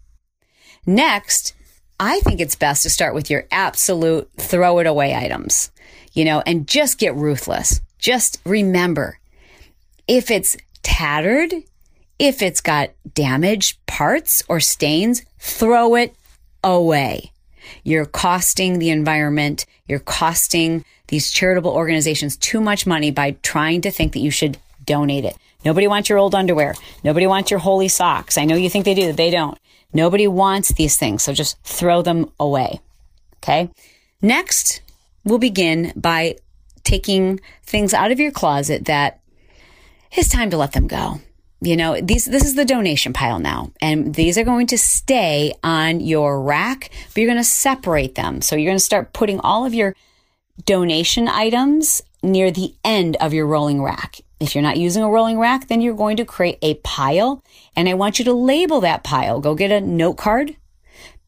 Next, 0.86 1.54
I 2.00 2.20
think 2.20 2.40
it's 2.40 2.54
best 2.54 2.84
to 2.84 2.90
start 2.90 3.14
with 3.14 3.28
your 3.30 3.46
absolute 3.50 4.30
throw 4.36 4.78
it 4.78 4.86
away 4.86 5.14
items, 5.14 5.70
you 6.12 6.24
know, 6.24 6.42
and 6.46 6.66
just 6.66 6.98
get 6.98 7.14
ruthless. 7.14 7.80
Just 7.98 8.40
remember 8.44 9.18
if 10.06 10.30
it's 10.30 10.56
tattered, 10.82 11.52
If 12.18 12.42
it's 12.42 12.60
got 12.60 12.90
damaged 13.14 13.78
parts 13.86 14.42
or 14.48 14.58
stains, 14.58 15.22
throw 15.38 15.94
it 15.94 16.14
away. 16.64 17.30
You're 17.84 18.06
costing 18.06 18.78
the 18.78 18.90
environment. 18.90 19.66
You're 19.86 20.00
costing 20.00 20.84
these 21.08 21.30
charitable 21.30 21.70
organizations 21.70 22.36
too 22.36 22.60
much 22.60 22.86
money 22.86 23.10
by 23.12 23.36
trying 23.42 23.82
to 23.82 23.90
think 23.90 24.12
that 24.14 24.18
you 24.20 24.30
should 24.32 24.58
donate 24.84 25.24
it. 25.24 25.36
Nobody 25.64 25.86
wants 25.86 26.08
your 26.08 26.18
old 26.18 26.34
underwear. 26.34 26.74
Nobody 27.04 27.26
wants 27.26 27.50
your 27.50 27.60
holey 27.60 27.90
socks. 27.90 28.36
I 28.36 28.44
know 28.44 28.56
you 28.56 28.70
think 28.70 28.84
they 28.84 28.94
do, 28.94 29.12
they 29.12 29.30
don't. 29.30 29.56
Nobody 29.92 30.26
wants 30.26 30.72
these 30.72 30.96
things, 30.96 31.22
so 31.22 31.32
just 31.32 31.62
throw 31.62 32.02
them 32.02 32.30
away. 32.38 32.80
Okay. 33.36 33.70
Next, 34.20 34.82
we'll 35.24 35.38
begin 35.38 35.92
by 35.96 36.36
taking 36.84 37.40
things 37.62 37.94
out 37.94 38.10
of 38.10 38.20
your 38.20 38.32
closet 38.32 38.86
that 38.86 39.20
it's 40.12 40.28
time 40.28 40.50
to 40.50 40.56
let 40.56 40.72
them 40.72 40.86
go. 40.86 41.20
You 41.60 41.76
know, 41.76 42.00
these, 42.00 42.24
this 42.24 42.44
is 42.44 42.54
the 42.54 42.64
donation 42.64 43.12
pile 43.12 43.40
now, 43.40 43.72
and 43.80 44.14
these 44.14 44.38
are 44.38 44.44
going 44.44 44.68
to 44.68 44.78
stay 44.78 45.54
on 45.64 46.00
your 46.00 46.40
rack, 46.40 46.90
but 47.08 47.16
you're 47.16 47.26
going 47.26 47.36
to 47.36 47.44
separate 47.44 48.14
them. 48.14 48.42
So 48.42 48.54
you're 48.54 48.68
going 48.68 48.76
to 48.76 48.84
start 48.84 49.12
putting 49.12 49.40
all 49.40 49.66
of 49.66 49.74
your 49.74 49.96
donation 50.64 51.26
items 51.28 52.00
near 52.22 52.50
the 52.50 52.74
end 52.84 53.16
of 53.16 53.34
your 53.34 53.46
rolling 53.46 53.82
rack. 53.82 54.20
If 54.40 54.54
you're 54.54 54.62
not 54.62 54.76
using 54.76 55.02
a 55.02 55.10
rolling 55.10 55.38
rack, 55.38 55.66
then 55.66 55.80
you're 55.80 55.94
going 55.94 56.16
to 56.18 56.24
create 56.24 56.58
a 56.62 56.74
pile 56.74 57.42
and 57.74 57.88
I 57.88 57.94
want 57.94 58.18
you 58.18 58.24
to 58.26 58.32
label 58.32 58.80
that 58.80 59.04
pile. 59.04 59.40
Go 59.40 59.54
get 59.54 59.72
a 59.72 59.80
note 59.80 60.16
card 60.16 60.56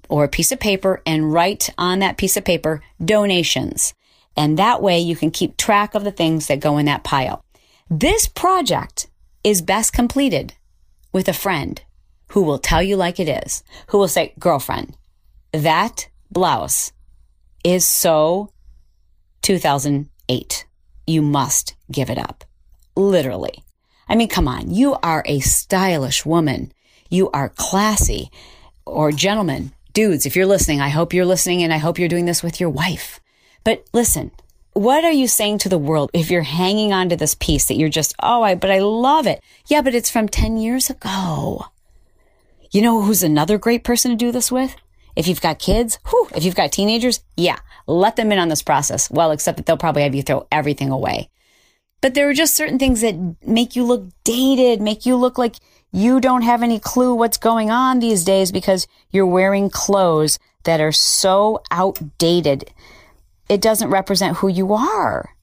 or 0.08 0.24
a 0.24 0.28
piece 0.28 0.52
of 0.52 0.60
paper 0.60 1.02
and 1.06 1.32
write 1.32 1.70
on 1.76 1.98
that 2.00 2.18
piece 2.18 2.36
of 2.36 2.44
paper 2.44 2.82
donations. 3.04 3.94
And 4.36 4.58
that 4.58 4.82
way 4.82 4.98
you 5.00 5.16
can 5.16 5.30
keep 5.30 5.56
track 5.56 5.94
of 5.94 6.04
the 6.04 6.12
things 6.12 6.46
that 6.46 6.60
go 6.60 6.78
in 6.78 6.86
that 6.86 7.04
pile. 7.04 7.42
This 7.88 8.28
project 8.28 9.08
is 9.42 9.62
best 9.62 9.92
completed 9.92 10.54
with 11.12 11.28
a 11.28 11.32
friend 11.32 11.82
who 12.28 12.42
will 12.42 12.58
tell 12.58 12.82
you 12.82 12.96
like 12.96 13.18
it 13.18 13.28
is, 13.28 13.64
who 13.88 13.98
will 13.98 14.08
say, 14.08 14.34
girlfriend, 14.38 14.96
that 15.52 16.08
blouse 16.30 16.92
is 17.64 17.86
so 17.86 18.52
2008. 19.42 20.66
You 21.06 21.22
must 21.22 21.74
give 21.90 22.08
it 22.08 22.18
up. 22.18 22.44
Literally. 23.00 23.64
I 24.10 24.14
mean, 24.14 24.28
come 24.28 24.46
on. 24.46 24.70
You 24.70 24.96
are 25.02 25.22
a 25.24 25.40
stylish 25.40 26.26
woman. 26.26 26.70
You 27.08 27.30
are 27.30 27.48
classy 27.48 28.30
or 28.84 29.10
gentlemen, 29.10 29.72
dudes. 29.94 30.26
If 30.26 30.36
you're 30.36 30.44
listening, 30.44 30.82
I 30.82 30.90
hope 30.90 31.14
you're 31.14 31.24
listening 31.24 31.62
and 31.62 31.72
I 31.72 31.78
hope 31.78 31.98
you're 31.98 32.08
doing 32.10 32.26
this 32.26 32.42
with 32.42 32.60
your 32.60 32.68
wife. 32.68 33.18
But 33.64 33.86
listen, 33.94 34.32
what 34.74 35.02
are 35.02 35.10
you 35.10 35.26
saying 35.26 35.58
to 35.58 35.70
the 35.70 35.78
world 35.78 36.10
if 36.12 36.30
you're 36.30 36.42
hanging 36.42 36.92
on 36.92 37.08
to 37.08 37.16
this 37.16 37.34
piece 37.34 37.66
that 37.66 37.76
you're 37.76 37.88
just, 37.88 38.14
oh, 38.22 38.42
I, 38.42 38.54
but 38.54 38.70
I 38.70 38.80
love 38.80 39.26
it. 39.26 39.42
Yeah, 39.66 39.80
but 39.80 39.94
it's 39.94 40.10
from 40.10 40.28
10 40.28 40.58
years 40.58 40.90
ago. 40.90 41.64
You 42.70 42.82
know 42.82 43.00
who's 43.00 43.22
another 43.22 43.56
great 43.56 43.82
person 43.82 44.10
to 44.10 44.16
do 44.16 44.30
this 44.30 44.52
with? 44.52 44.76
If 45.16 45.26
you've 45.26 45.40
got 45.40 45.58
kids, 45.58 45.98
whew, 46.10 46.28
if 46.36 46.44
you've 46.44 46.54
got 46.54 46.70
teenagers, 46.70 47.20
yeah, 47.34 47.60
let 47.86 48.16
them 48.16 48.30
in 48.30 48.38
on 48.38 48.48
this 48.48 48.62
process. 48.62 49.10
Well, 49.10 49.30
except 49.30 49.56
that 49.56 49.64
they'll 49.64 49.78
probably 49.78 50.02
have 50.02 50.14
you 50.14 50.22
throw 50.22 50.46
everything 50.52 50.90
away. 50.90 51.30
But 52.00 52.14
there 52.14 52.28
are 52.28 52.34
just 52.34 52.56
certain 52.56 52.78
things 52.78 53.02
that 53.02 53.16
make 53.46 53.76
you 53.76 53.84
look 53.84 54.08
dated, 54.24 54.80
make 54.80 55.04
you 55.04 55.16
look 55.16 55.36
like 55.36 55.56
you 55.92 56.20
don't 56.20 56.42
have 56.42 56.62
any 56.62 56.78
clue 56.78 57.14
what's 57.14 57.36
going 57.36 57.70
on 57.70 57.98
these 57.98 58.24
days 58.24 58.52
because 58.52 58.86
you're 59.10 59.26
wearing 59.26 59.70
clothes 59.70 60.38
that 60.64 60.80
are 60.80 60.92
so 60.92 61.62
outdated. 61.70 62.70
It 63.48 63.60
doesn't 63.60 63.90
represent 63.90 64.38
who 64.38 64.48
you 64.48 64.72
are. 64.72 65.34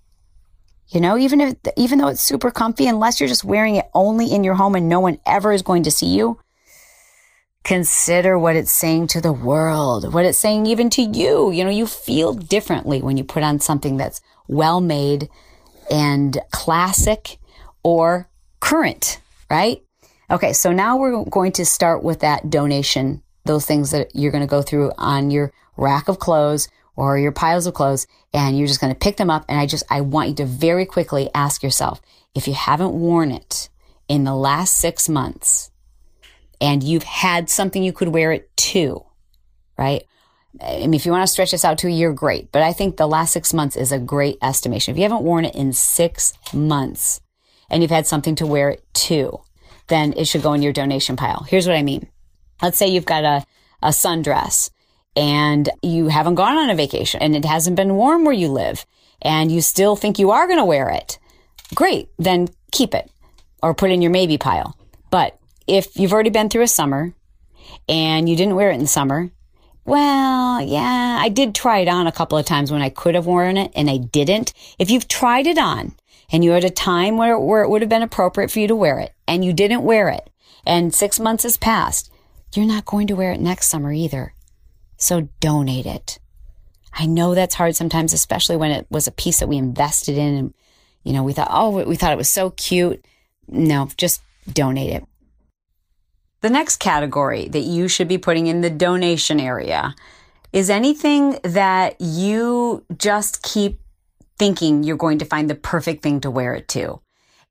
You 0.88 1.02
know, 1.02 1.18
even 1.18 1.42
if, 1.42 1.56
even 1.76 2.00
though 2.00 2.08
it's 2.08 2.22
super 2.22 2.50
comfy, 2.50 2.88
unless 2.88 3.20
you're 3.20 3.28
just 3.28 3.44
wearing 3.44 3.76
it 3.76 3.90
only 3.94 4.32
in 4.32 4.44
your 4.46 4.56
home 4.56 4.76
and 4.76 4.88
no 4.88 5.02
one 5.02 5.20
ever 5.26 5.52
is 5.52 5.62
going 5.62 5.84
to 5.84 5.92
see 5.92 6.08
you, 6.08 6.40
consider 7.66 8.40
what 8.40 8.56
it's 8.56 8.72
saying 8.72 9.08
to 9.08 9.20
the 9.20 9.34
world, 9.34 10.14
what 10.14 10.24
it's 10.24 10.38
saying 10.38 10.66
even 10.66 10.90
to 10.92 11.02
you. 11.02 11.52
You 11.52 11.66
know, 11.66 11.70
you 11.70 11.86
feel 11.86 12.34
differently 12.34 13.02
when 13.02 13.18
you 13.18 13.26
put 13.26 13.44
on 13.44 13.60
something 13.60 13.98
that's 13.98 14.22
well 14.48 14.80
made, 14.80 15.28
and 15.90 16.38
classic 16.52 17.38
or 17.84 18.30
current, 18.60 19.20
right? 19.50 19.82
Okay, 20.30 20.54
so 20.54 20.72
now 20.72 20.98
we're 20.98 21.24
going 21.26 21.54
to 21.54 21.66
start 21.66 22.04
with 22.04 22.20
that 22.20 22.50
donation, 22.50 23.24
those 23.46 23.66
things 23.66 23.92
that 23.92 24.14
you're 24.14 24.32
going 24.32 24.44
to 24.44 24.48
go 24.48 24.62
through 24.62 24.92
on 24.98 25.32
your 25.32 25.54
rack 25.78 26.08
of 26.10 26.20
clothes 26.20 26.68
or 26.96 27.18
your 27.18 27.32
piles 27.32 27.68
of 27.68 27.74
clothes, 27.74 28.08
and 28.34 28.58
you're 28.58 28.68
just 28.68 28.82
going 28.82 28.92
to 28.92 29.00
pick 29.00 29.18
them 29.18 29.30
up. 29.30 29.46
And 29.48 29.60
I 29.60 29.68
just, 29.68 29.86
I 29.90 30.02
want 30.02 30.30
you 30.30 30.36
to 30.36 30.46
very 30.46 30.86
quickly 30.86 31.30
ask 31.34 31.64
yourself 31.64 32.02
if 32.36 32.48
you 32.48 32.54
haven't 32.54 32.94
worn 32.94 33.32
it 33.32 33.70
in 34.08 34.24
the 34.24 34.36
last 34.36 34.76
six 34.76 35.08
months 35.08 35.72
and 36.60 36.84
you've 36.84 37.04
had 37.04 37.50
something 37.50 37.84
you 37.84 37.94
could 37.94 38.10
wear 38.10 38.32
it 38.32 38.56
to, 38.58 39.06
right? 39.78 40.04
I 40.62 40.80
mean, 40.80 40.94
if 40.94 41.06
you 41.06 41.12
want 41.12 41.24
to 41.24 41.32
stretch 41.32 41.52
this 41.52 41.66
out 41.66 41.78
to 41.80 41.88
a 41.88 41.92
year, 41.92 42.12
great. 42.14 42.52
But 42.52 42.64
I 42.64 42.74
think 42.74 42.98
the 42.98 43.08
last 43.08 43.34
six 43.34 43.54
months 43.54 43.76
is 43.76 43.92
a 43.92 44.00
great 44.00 44.38
estimation. 44.42 44.92
If 44.92 44.98
you 44.98 45.04
haven't 45.04 45.24
worn 45.24 45.46
it 45.46 45.56
in 45.56 45.74
six 45.74 46.34
months 46.54 47.22
and 47.70 47.82
you've 47.82 47.92
had 47.92 48.08
something 48.08 48.36
to 48.36 48.48
wear 48.48 48.70
it 48.70 48.84
to, 48.94 49.40
then 49.88 50.14
it 50.18 50.26
should 50.26 50.42
go 50.42 50.54
in 50.54 50.62
your 50.62 50.74
donation 50.74 51.16
pile. 51.16 51.46
Here's 51.48 51.68
what 51.68 51.78
I 51.78 51.84
mean. 51.84 52.08
Let's 52.62 52.78
say 52.78 52.88
you've 52.88 53.06
got 53.06 53.24
a, 53.24 53.46
a 53.82 53.90
sundress 53.90 54.70
and 55.16 55.70
you 55.82 56.08
haven't 56.08 56.36
gone 56.36 56.58
on 56.58 56.70
a 56.70 56.76
vacation 56.76 57.22
and 57.22 57.36
it 57.36 57.46
hasn't 57.46 57.76
been 57.76 57.96
warm 57.96 58.26
where 58.26 58.34
you 58.34 58.50
live 58.50 58.86
and 59.22 59.52
you 59.52 59.62
still 59.62 59.96
think 59.96 60.20
you 60.20 60.32
are 60.32 60.48
going 60.48 60.60
to 60.60 60.66
wear 60.66 60.90
it. 60.90 61.20
Great. 61.76 62.10
Then 62.18 62.48
keep 62.72 62.94
it 62.94 63.10
or 63.62 63.74
put 63.74 63.90
it 63.90 63.94
in 63.94 64.02
your 64.02 64.12
maybe 64.12 64.38
pile. 64.38 64.78
But 65.10 65.38
if 65.68 65.98
you've 65.98 66.14
already 66.14 66.30
been 66.30 66.50
through 66.50 66.64
a 66.64 66.68
summer 66.68 67.14
and 67.90 68.30
you 68.30 68.36
didn't 68.36 68.56
wear 68.56 68.72
it 68.72 68.80
in 68.80 68.88
summer 68.88 69.32
well, 69.88 70.62
yeah, 70.62 71.18
I 71.20 71.30
did 71.30 71.56
try 71.56 71.80
it 71.80 71.88
on 71.88 72.08
a 72.08 72.12
couple 72.12 72.38
of 72.38 72.46
times 72.46 72.74
when 72.74 72.82
I 72.82 72.90
could 72.90 73.16
have 73.16 73.26
worn 73.26 73.56
it 73.56 73.72
and 73.74 73.90
I 73.90 73.96
didn't. 73.96 74.54
If 74.78 74.92
you've 74.92 75.08
tried 75.08 75.48
it 75.48 75.58
on 75.58 75.96
and 76.30 76.44
you're 76.44 76.58
at 76.58 76.66
a 76.66 76.70
time 76.70 77.16
where, 77.16 77.40
where 77.40 77.64
it 77.64 77.70
would 77.70 77.82
have 77.82 77.88
been 77.90 78.02
appropriate 78.02 78.52
for 78.52 78.60
you 78.60 78.68
to 78.68 78.76
wear 78.76 79.00
it 79.00 79.14
and 79.30 79.46
you 79.46 79.54
didn't 79.54 79.84
wear 79.84 80.10
it 80.10 80.30
and 80.66 80.94
six 80.94 81.22
months 81.22 81.44
has 81.44 81.56
passed, 81.56 82.12
you're 82.54 82.66
not 82.66 82.84
going 82.84 83.08
to 83.08 83.16
wear 83.16 83.32
it 83.32 83.40
next 83.40 83.70
summer 83.70 83.94
either. 83.94 84.34
So 84.98 85.30
donate 85.40 85.86
it. 85.86 86.20
I 86.92 87.06
know 87.06 87.34
that's 87.34 87.56
hard 87.56 87.78
sometimes, 87.78 88.12
especially 88.12 88.58
when 88.58 88.72
it 88.72 88.88
was 88.90 89.08
a 89.08 89.12
piece 89.12 89.40
that 89.40 89.48
we 89.48 89.56
invested 89.56 90.18
in 90.18 90.36
and, 90.36 90.54
you 91.04 91.14
know, 91.14 91.24
we 91.24 91.32
thought, 91.32 91.50
oh, 91.50 91.82
we 91.86 91.96
thought 91.96 92.12
it 92.12 92.18
was 92.18 92.30
so 92.30 92.50
cute. 92.50 93.06
No, 93.48 93.88
just 93.96 94.22
donate 94.52 94.92
it. 94.92 95.06
The 96.42 96.50
next 96.50 96.78
category 96.78 97.48
that 97.50 97.62
you 97.62 97.88
should 97.88 98.08
be 98.08 98.20
putting 98.20 98.48
in 98.48 98.62
the 98.62 98.70
donation 98.70 99.40
area 99.40 99.96
is 100.54 100.70
anything 100.70 101.40
that 101.44 102.00
you 102.00 102.86
just 102.98 103.42
keep 103.42 103.80
thinking 104.38 104.84
you're 104.84 104.98
going 104.98 105.18
to 105.20 105.26
find 105.26 105.50
the 105.50 105.56
perfect 105.56 106.04
thing 106.04 106.22
to 106.22 106.32
wear 106.32 106.54
it 106.54 106.68
to. 106.70 107.02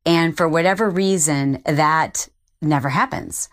And 0.05 0.37
for 0.37 0.49
whatever 0.49 0.89
reason, 0.89 1.63
that 1.65 2.29
never 2.63 2.89
happens. 2.89 3.49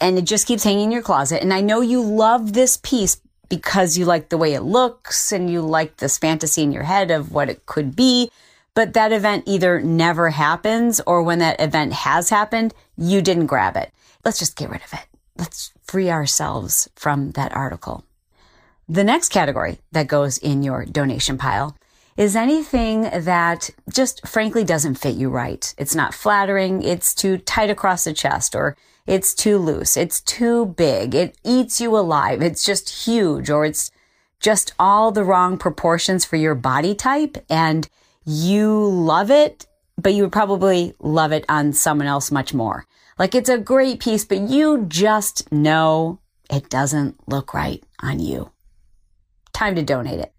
And 0.00 0.16
it 0.16 0.24
just 0.24 0.46
keeps 0.46 0.64
hanging 0.64 0.84
in 0.84 0.92
your 0.92 1.02
closet. 1.02 1.42
And 1.42 1.52
I 1.52 1.60
know 1.60 1.82
you 1.82 2.02
love 2.02 2.54
this 2.54 2.78
piece 2.78 3.20
because 3.50 3.98
you 3.98 4.06
like 4.06 4.30
the 4.30 4.38
way 4.38 4.54
it 4.54 4.62
looks 4.62 5.30
and 5.30 5.50
you 5.50 5.60
like 5.60 5.98
this 5.98 6.16
fantasy 6.16 6.62
in 6.62 6.72
your 6.72 6.84
head 6.84 7.10
of 7.10 7.32
what 7.32 7.50
it 7.50 7.66
could 7.66 7.94
be. 7.94 8.30
But 8.72 8.94
that 8.94 9.12
event 9.12 9.44
either 9.46 9.80
never 9.80 10.30
happens 10.30 11.02
or 11.06 11.22
when 11.22 11.40
that 11.40 11.60
event 11.60 11.92
has 11.92 12.30
happened, 12.30 12.72
you 12.96 13.20
didn't 13.20 13.46
grab 13.46 13.76
it 13.76 13.92
let's 14.24 14.38
just 14.38 14.56
get 14.56 14.70
rid 14.70 14.82
of 14.82 14.92
it. 14.92 15.06
Let's 15.36 15.72
free 15.82 16.10
ourselves 16.10 16.88
from 16.94 17.32
that 17.32 17.52
article. 17.52 18.04
The 18.88 19.04
next 19.04 19.28
category 19.28 19.78
that 19.92 20.08
goes 20.08 20.36
in 20.38 20.62
your 20.62 20.84
donation 20.84 21.38
pile 21.38 21.76
is 22.16 22.36
anything 22.36 23.02
that 23.02 23.70
just 23.92 24.26
frankly 24.26 24.64
doesn't 24.64 24.96
fit 24.96 25.14
you 25.14 25.30
right. 25.30 25.74
It's 25.78 25.94
not 25.94 26.12
flattering. 26.12 26.82
It's 26.82 27.14
too 27.14 27.38
tight 27.38 27.70
across 27.70 28.04
the 28.04 28.12
chest 28.12 28.54
or 28.54 28.76
it's 29.06 29.34
too 29.34 29.58
loose. 29.58 29.96
It's 29.96 30.20
too 30.20 30.66
big. 30.66 31.14
It 31.14 31.38
eats 31.44 31.80
you 31.80 31.96
alive. 31.96 32.42
It's 32.42 32.64
just 32.64 33.06
huge 33.06 33.48
or 33.48 33.64
it's 33.64 33.90
just 34.40 34.74
all 34.78 35.12
the 35.12 35.24
wrong 35.24 35.56
proportions 35.56 36.24
for 36.24 36.36
your 36.36 36.54
body 36.54 36.94
type 36.94 37.38
and 37.48 37.88
you 38.24 38.86
love 38.86 39.30
it, 39.30 39.66
but 39.96 40.12
you 40.12 40.24
would 40.24 40.32
probably 40.32 40.94
love 40.98 41.32
it 41.32 41.44
on 41.48 41.72
someone 41.72 42.06
else 42.06 42.30
much 42.30 42.52
more. 42.52 42.86
Like 43.20 43.34
it's 43.34 43.50
a 43.50 43.58
great 43.58 44.00
piece, 44.00 44.24
but 44.24 44.40
you 44.40 44.86
just 44.88 45.52
know 45.52 46.20
it 46.50 46.70
doesn't 46.70 47.28
look 47.28 47.52
right 47.52 47.84
on 48.02 48.18
you. 48.18 48.50
Time 49.52 49.74
to 49.74 49.82
donate 49.82 50.20
it. 50.20 50.32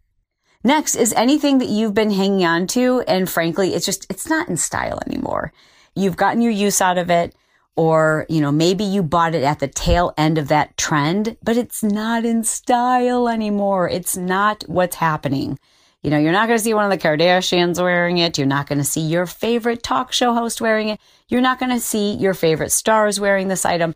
Next 0.64 0.96
is 0.96 1.14
anything 1.14 1.60
that 1.60 1.70
you've 1.70 1.94
been 1.94 2.10
hanging 2.10 2.44
on 2.44 2.66
to. 2.68 3.02
And 3.02 3.30
frankly, 3.30 3.76
it's 3.76 3.86
just, 3.86 4.08
it's 4.10 4.28
not 4.28 4.50
in 4.50 4.58
style 4.58 5.00
anymore. 5.06 5.54
You've 5.96 6.18
gotten 6.18 6.42
your 6.42 6.52
use 6.52 6.82
out 6.82 6.98
of 6.98 7.12
it. 7.12 7.36
Or, 7.76 8.26
you 8.30 8.42
know, 8.42 8.52
maybe 8.52 8.84
you 8.84 9.04
bought 9.04 9.36
it 9.36 9.44
at 9.44 9.60
the 9.60 9.68
tail 9.68 10.12
end 10.18 10.40
of 10.40 10.48
that 10.48 10.76
trend, 10.76 11.38
but 11.44 11.58
it's 11.58 11.84
not 11.84 12.26
in 12.26 12.44
style 12.44 13.30
anymore. 13.30 13.88
It's 13.90 14.18
not 14.18 14.64
what's 14.66 14.96
happening. 14.96 15.60
You 16.02 16.10
know, 16.10 16.18
you're 16.18 16.32
not 16.32 16.48
going 16.48 16.58
to 16.58 16.64
see 16.64 16.74
one 16.74 16.92
of 16.92 16.92
the 16.92 17.08
Kardashians 17.08 17.82
wearing 17.82 18.18
it. 18.18 18.38
You're 18.38 18.48
not 18.48 18.68
going 18.68 18.80
to 18.80 18.84
see 18.84 19.02
your 19.02 19.28
favorite 19.28 19.84
talk 19.84 20.12
show 20.12 20.34
host 20.34 20.60
wearing 20.60 20.90
it. 20.90 21.00
You're 21.28 21.42
not 21.42 21.60
going 21.60 21.72
to 21.72 21.80
see 21.80 22.16
your 22.16 22.34
favorite 22.34 22.72
stars 22.72 23.20
wearing 23.20 23.48
this 23.48 23.66
item. 23.66 23.94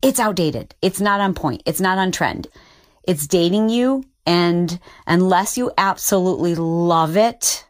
It's 0.00 0.18
outdated. 0.18 0.74
It's 0.80 1.00
not 1.00 1.20
on 1.20 1.34
point. 1.34 1.62
It's 1.66 1.80
not 1.80 1.98
on 1.98 2.10
trend. 2.10 2.48
It's 3.04 3.26
dating 3.26 3.68
you. 3.68 4.04
And 4.24 4.80
unless 5.06 5.58
you 5.58 5.70
absolutely 5.76 6.54
love 6.54 7.16
it 7.16 7.66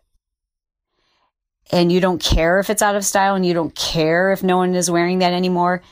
and 1.73 1.91
you 1.91 2.01
don't 2.01 2.23
care 2.23 2.61
if 2.61 2.71
it's 2.71 2.83
out 2.83 2.95
of 2.95 3.05
style 3.05 3.35
and 3.35 3.45
you 3.45 3.55
don't 3.55 3.75
care 3.75 4.31
if 4.31 4.43
no 4.43 4.59
one 4.59 4.75
is 4.75 4.91
wearing 4.91 5.21
that 5.21 5.33
anymore, 5.33 5.83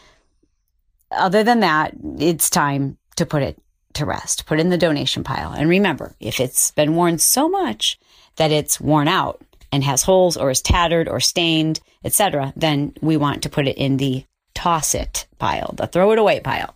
other 1.11 1.42
than 1.42 1.61
that, 1.61 1.94
it's 2.18 2.50
time 2.50 2.99
to 3.16 3.26
put 3.26 3.42
it 3.42 3.61
to 3.94 4.04
rest, 4.04 4.47
put 4.47 4.61
in 4.61 4.68
the 4.68 4.78
donation 4.78 5.25
pile. 5.25 5.52
And 5.52 5.68
remember, 5.68 6.14
if 6.20 6.40
it's 6.40 6.70
been 6.73 6.94
worn 6.94 7.18
so 7.18 7.49
much 7.49 7.99
that 8.37 8.50
it's 8.50 8.80
worn 8.80 9.09
out 9.09 9.42
and 9.73 9.85
has 9.85 10.02
holes 10.02 10.37
or 10.37 10.50
is 10.50 10.62
tattered 10.62 11.09
or 11.09 11.20
stained, 11.20 11.80
etc., 12.04 12.52
then 12.56 12.94
we 13.00 13.16
want 13.16 13.42
to 13.42 13.50
put 13.50 13.66
it 13.66 13.76
in 13.76 13.97
the 13.97 14.25
toss 14.54 14.94
it 14.94 15.26
pile, 15.38 15.75
the 15.76 15.87
throw 15.87 16.12
it 16.12 16.18
away 16.18 16.40
pile. 16.40 16.75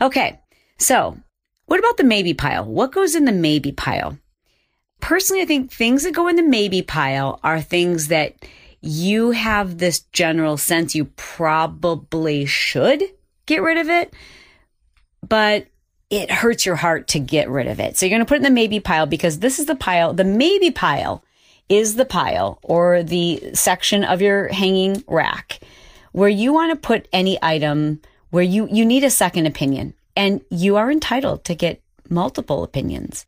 Okay. 0.00 0.40
So 0.78 1.18
what 1.66 1.78
about 1.78 1.96
the 1.96 2.04
maybe 2.04 2.34
pile? 2.34 2.64
What 2.64 2.92
goes 2.92 3.14
in 3.14 3.24
the 3.24 3.32
maybe 3.32 3.72
pile? 3.72 4.18
Personally, 5.00 5.42
I 5.42 5.46
think 5.46 5.72
things 5.72 6.04
that 6.04 6.14
go 6.14 6.28
in 6.28 6.36
the 6.36 6.42
maybe 6.42 6.82
pile 6.82 7.40
are 7.42 7.60
things 7.60 8.08
that 8.08 8.34
you 8.80 9.30
have 9.30 9.78
this 9.78 10.00
general 10.12 10.56
sense 10.56 10.94
you 10.94 11.06
probably 11.16 12.46
should 12.46 13.02
get 13.46 13.62
rid 13.62 13.78
of 13.78 13.88
it, 13.88 14.12
but 15.26 15.66
it 16.12 16.30
hurts 16.30 16.66
your 16.66 16.76
heart 16.76 17.08
to 17.08 17.18
get 17.18 17.48
rid 17.48 17.66
of 17.66 17.80
it. 17.80 17.96
So 17.96 18.04
you're 18.04 18.10
going 18.10 18.24
to 18.24 18.28
put 18.28 18.34
it 18.34 18.40
in 18.40 18.42
the 18.42 18.50
maybe 18.50 18.80
pile 18.80 19.06
because 19.06 19.38
this 19.38 19.58
is 19.58 19.64
the 19.64 19.74
pile. 19.74 20.12
The 20.12 20.24
maybe 20.24 20.70
pile 20.70 21.24
is 21.70 21.96
the 21.96 22.04
pile 22.04 22.58
or 22.62 23.02
the 23.02 23.42
section 23.54 24.04
of 24.04 24.20
your 24.20 24.48
hanging 24.48 25.02
rack 25.08 25.60
where 26.12 26.28
you 26.28 26.52
want 26.52 26.70
to 26.70 26.86
put 26.86 27.08
any 27.14 27.38
item 27.42 27.98
where 28.28 28.42
you, 28.42 28.68
you 28.70 28.84
need 28.84 29.04
a 29.04 29.10
second 29.10 29.46
opinion 29.46 29.94
and 30.14 30.42
you 30.50 30.76
are 30.76 30.90
entitled 30.90 31.44
to 31.46 31.54
get 31.54 31.80
multiple 32.10 32.62
opinions. 32.62 33.24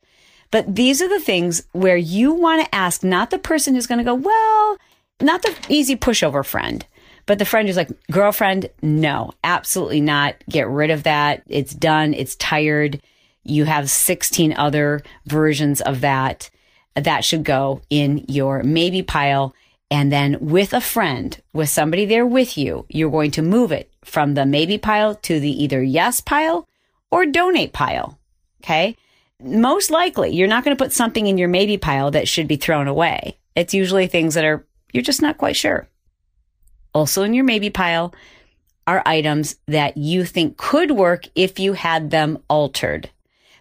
But 0.51 0.75
these 0.75 1.01
are 1.01 1.09
the 1.09 1.19
things 1.19 1.63
where 1.71 1.97
you 1.97 2.33
want 2.33 2.63
to 2.63 2.75
ask 2.75 3.03
not 3.03 3.31
the 3.31 3.39
person 3.39 3.73
who's 3.73 3.87
going 3.87 3.97
to 3.97 4.03
go, 4.03 4.13
well, 4.13 4.77
not 5.19 5.41
the 5.41 5.55
easy 5.69 5.95
pushover 5.95 6.45
friend 6.45 6.85
but 7.25 7.39
the 7.39 7.45
friend 7.45 7.67
is 7.67 7.75
like, 7.75 7.89
girlfriend, 8.11 8.69
no, 8.81 9.31
absolutely 9.43 10.01
not. 10.01 10.35
Get 10.49 10.67
rid 10.67 10.91
of 10.91 11.03
that. 11.03 11.43
It's 11.47 11.73
done. 11.73 12.13
It's 12.13 12.35
tired. 12.35 13.01
You 13.43 13.65
have 13.65 13.89
16 13.89 14.53
other 14.53 15.01
versions 15.25 15.81
of 15.81 16.01
that. 16.01 16.49
That 16.95 17.25
should 17.25 17.43
go 17.43 17.81
in 17.89 18.25
your 18.27 18.63
maybe 18.63 19.01
pile. 19.01 19.55
And 19.91 20.11
then 20.11 20.37
with 20.39 20.73
a 20.73 20.81
friend, 20.81 21.39
with 21.53 21.69
somebody 21.69 22.05
there 22.05 22.25
with 22.25 22.57
you, 22.57 22.85
you're 22.89 23.11
going 23.11 23.31
to 23.31 23.41
move 23.41 23.71
it 23.71 23.91
from 24.03 24.33
the 24.33 24.45
maybe 24.45 24.77
pile 24.77 25.15
to 25.15 25.39
the 25.39 25.63
either 25.63 25.81
yes 25.81 26.21
pile 26.21 26.67
or 27.11 27.25
donate 27.25 27.73
pile. 27.73 28.19
Okay. 28.63 28.95
Most 29.43 29.91
likely, 29.91 30.33
you're 30.33 30.47
not 30.47 30.63
going 30.63 30.75
to 30.75 30.83
put 30.83 30.93
something 30.93 31.27
in 31.27 31.37
your 31.37 31.49
maybe 31.49 31.77
pile 31.77 32.11
that 32.11 32.27
should 32.27 32.47
be 32.47 32.55
thrown 32.55 32.87
away. 32.87 33.37
It's 33.55 33.73
usually 33.73 34.07
things 34.07 34.35
that 34.35 34.45
are, 34.45 34.65
you're 34.93 35.03
just 35.03 35.21
not 35.21 35.37
quite 35.37 35.55
sure 35.55 35.87
also 36.95 37.23
in 37.23 37.33
your 37.33 37.43
maybe 37.43 37.69
pile 37.69 38.13
are 38.87 39.03
items 39.05 39.55
that 39.67 39.97
you 39.97 40.23
think 40.23 40.57
could 40.57 40.91
work 40.91 41.27
if 41.35 41.59
you 41.59 41.73
had 41.73 42.09
them 42.09 42.39
altered, 42.47 43.09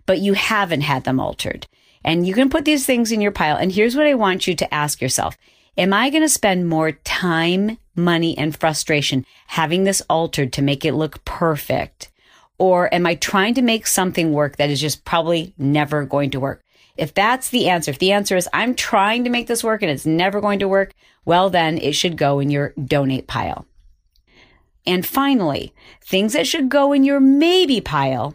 but 0.07 0.21
you 0.21 0.35
haven't 0.35 0.83
had 0.83 1.05
them 1.05 1.19
altered. 1.19 1.67
And 2.05 2.27
you 2.27 2.35
can 2.35 2.51
put 2.51 2.65
these 2.65 2.87
things 2.87 3.11
in 3.11 3.21
your 3.21 3.33
pile. 3.33 3.57
And 3.57 3.73
here's 3.73 3.97
what 3.97 4.07
I 4.07 4.15
want 4.15 4.47
you 4.47 4.55
to 4.55 4.75
ask 4.75 5.01
yourself. 5.01 5.37
Am 5.77 5.93
I 5.93 6.11
going 6.11 6.23
to 6.23 6.29
spend 6.29 6.69
more 6.69 6.93
time, 6.93 7.79
money, 7.97 8.37
and 8.39 8.57
frustration 8.57 9.27
having 9.49 9.85
this 9.85 10.03
altered 10.09 10.53
to 10.53 10.63
make 10.63 10.85
it 10.85 10.93
look 10.93 11.25
perfect? 11.25 12.13
Or 12.59 12.93
am 12.95 13.07
I 13.07 13.17
trying 13.17 13.55
to 13.55 13.63
make 13.63 13.87
something 13.87 14.33
work 14.33 14.57
that 14.57 14.71
is 14.71 14.81
just 14.81 15.05
probably 15.05 15.55
never 15.59 16.05
going 16.05 16.31
to 16.31 16.41
work? 16.41 16.63
If 16.97 17.13
that's 17.15 17.49
the 17.49 17.69
answer, 17.69 17.91
if 17.91 17.99
the 17.99 18.13
answer 18.13 18.37
is 18.37 18.49
I'm 18.53 18.77
trying 18.77 19.25
to 19.25 19.31
make 19.31 19.49
this 19.49 19.65
work 19.65 19.83
and 19.83 19.91
it's 19.91 20.07
never 20.07 20.41
going 20.41 20.61
to 20.61 20.69
work, 20.69 20.95
well, 21.25 21.51
then 21.51 21.79
it 21.79 21.95
should 21.95 22.17
go 22.17 22.41
in 22.41 22.51
your 22.51 22.75
donate 22.83 23.27
pile. 23.27 23.67
And 24.87 25.07
finally, 25.07 25.73
things 26.03 26.35
that 26.35 26.47
should 26.47 26.69
go 26.69 26.93
in 26.93 27.05
your 27.05 27.21
maybe 27.21 27.81
pile 27.81 28.35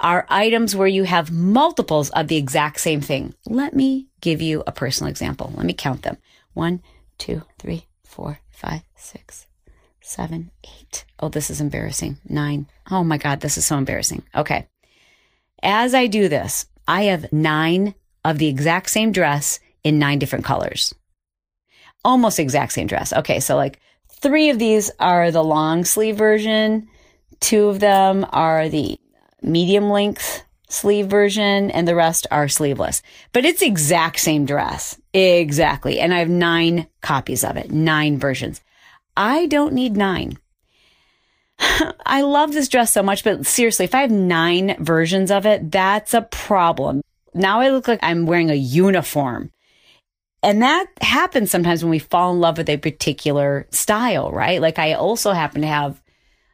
are 0.00 0.26
items 0.28 0.76
where 0.76 0.88
you 0.88 1.04
have 1.04 1.30
multiples 1.30 2.10
of 2.10 2.28
the 2.28 2.36
exact 2.36 2.80
same 2.80 3.00
thing. 3.00 3.34
Let 3.46 3.74
me 3.74 4.08
give 4.20 4.42
you 4.42 4.62
a 4.66 4.72
personal 4.72 5.10
example. 5.10 5.52
Let 5.56 5.64
me 5.64 5.72
count 5.72 6.02
them. 6.02 6.18
One, 6.52 6.82
two, 7.16 7.42
three, 7.58 7.86
four, 8.04 8.40
five, 8.50 8.82
six, 8.94 9.46
seven, 10.02 10.50
eight. 10.64 11.06
Oh, 11.18 11.30
this 11.30 11.48
is 11.48 11.60
embarrassing. 11.60 12.18
Nine. 12.28 12.66
Oh 12.90 13.04
my 13.04 13.16
God, 13.16 13.40
this 13.40 13.56
is 13.56 13.66
so 13.66 13.78
embarrassing. 13.78 14.22
Okay. 14.34 14.66
As 15.62 15.94
I 15.94 16.06
do 16.06 16.28
this, 16.28 16.66
I 16.86 17.04
have 17.04 17.32
nine 17.32 17.94
of 18.24 18.38
the 18.38 18.48
exact 18.48 18.90
same 18.90 19.12
dress 19.12 19.60
in 19.82 19.98
nine 19.98 20.18
different 20.18 20.44
colors. 20.44 20.94
Almost 22.06 22.38
exact 22.38 22.72
same 22.72 22.86
dress. 22.86 23.12
Okay, 23.12 23.40
so 23.40 23.56
like 23.56 23.80
three 24.08 24.48
of 24.50 24.60
these 24.60 24.92
are 25.00 25.32
the 25.32 25.42
long 25.42 25.84
sleeve 25.84 26.16
version, 26.16 26.86
two 27.40 27.66
of 27.66 27.80
them 27.80 28.24
are 28.30 28.68
the 28.68 28.96
medium 29.42 29.90
length 29.90 30.44
sleeve 30.68 31.08
version, 31.08 31.72
and 31.72 31.88
the 31.88 31.96
rest 31.96 32.28
are 32.30 32.46
sleeveless. 32.46 33.02
But 33.32 33.44
it's 33.44 33.60
exact 33.60 34.20
same 34.20 34.46
dress. 34.46 35.00
Exactly. 35.12 35.98
And 35.98 36.14
I 36.14 36.20
have 36.20 36.28
nine 36.28 36.86
copies 37.00 37.42
of 37.42 37.56
it, 37.56 37.72
nine 37.72 38.18
versions. 38.20 38.60
I 39.16 39.46
don't 39.46 39.72
need 39.72 39.96
nine. 39.96 40.38
I 42.06 42.22
love 42.22 42.52
this 42.52 42.68
dress 42.68 42.92
so 42.92 43.02
much, 43.02 43.24
but 43.24 43.46
seriously, 43.46 43.84
if 43.84 43.96
I 43.96 44.02
have 44.02 44.12
nine 44.12 44.76
versions 44.78 45.32
of 45.32 45.44
it, 45.44 45.72
that's 45.72 46.14
a 46.14 46.22
problem. 46.22 47.02
Now 47.34 47.60
I 47.60 47.70
look 47.70 47.88
like 47.88 48.00
I'm 48.00 48.26
wearing 48.26 48.50
a 48.50 48.54
uniform. 48.54 49.50
And 50.46 50.62
that 50.62 50.86
happens 51.00 51.50
sometimes 51.50 51.82
when 51.82 51.90
we 51.90 51.98
fall 51.98 52.32
in 52.32 52.38
love 52.38 52.56
with 52.56 52.68
a 52.68 52.76
particular 52.76 53.66
style, 53.72 54.30
right? 54.30 54.60
Like 54.60 54.78
I 54.78 54.92
also 54.92 55.32
happen 55.32 55.62
to 55.62 55.66
have 55.66 56.00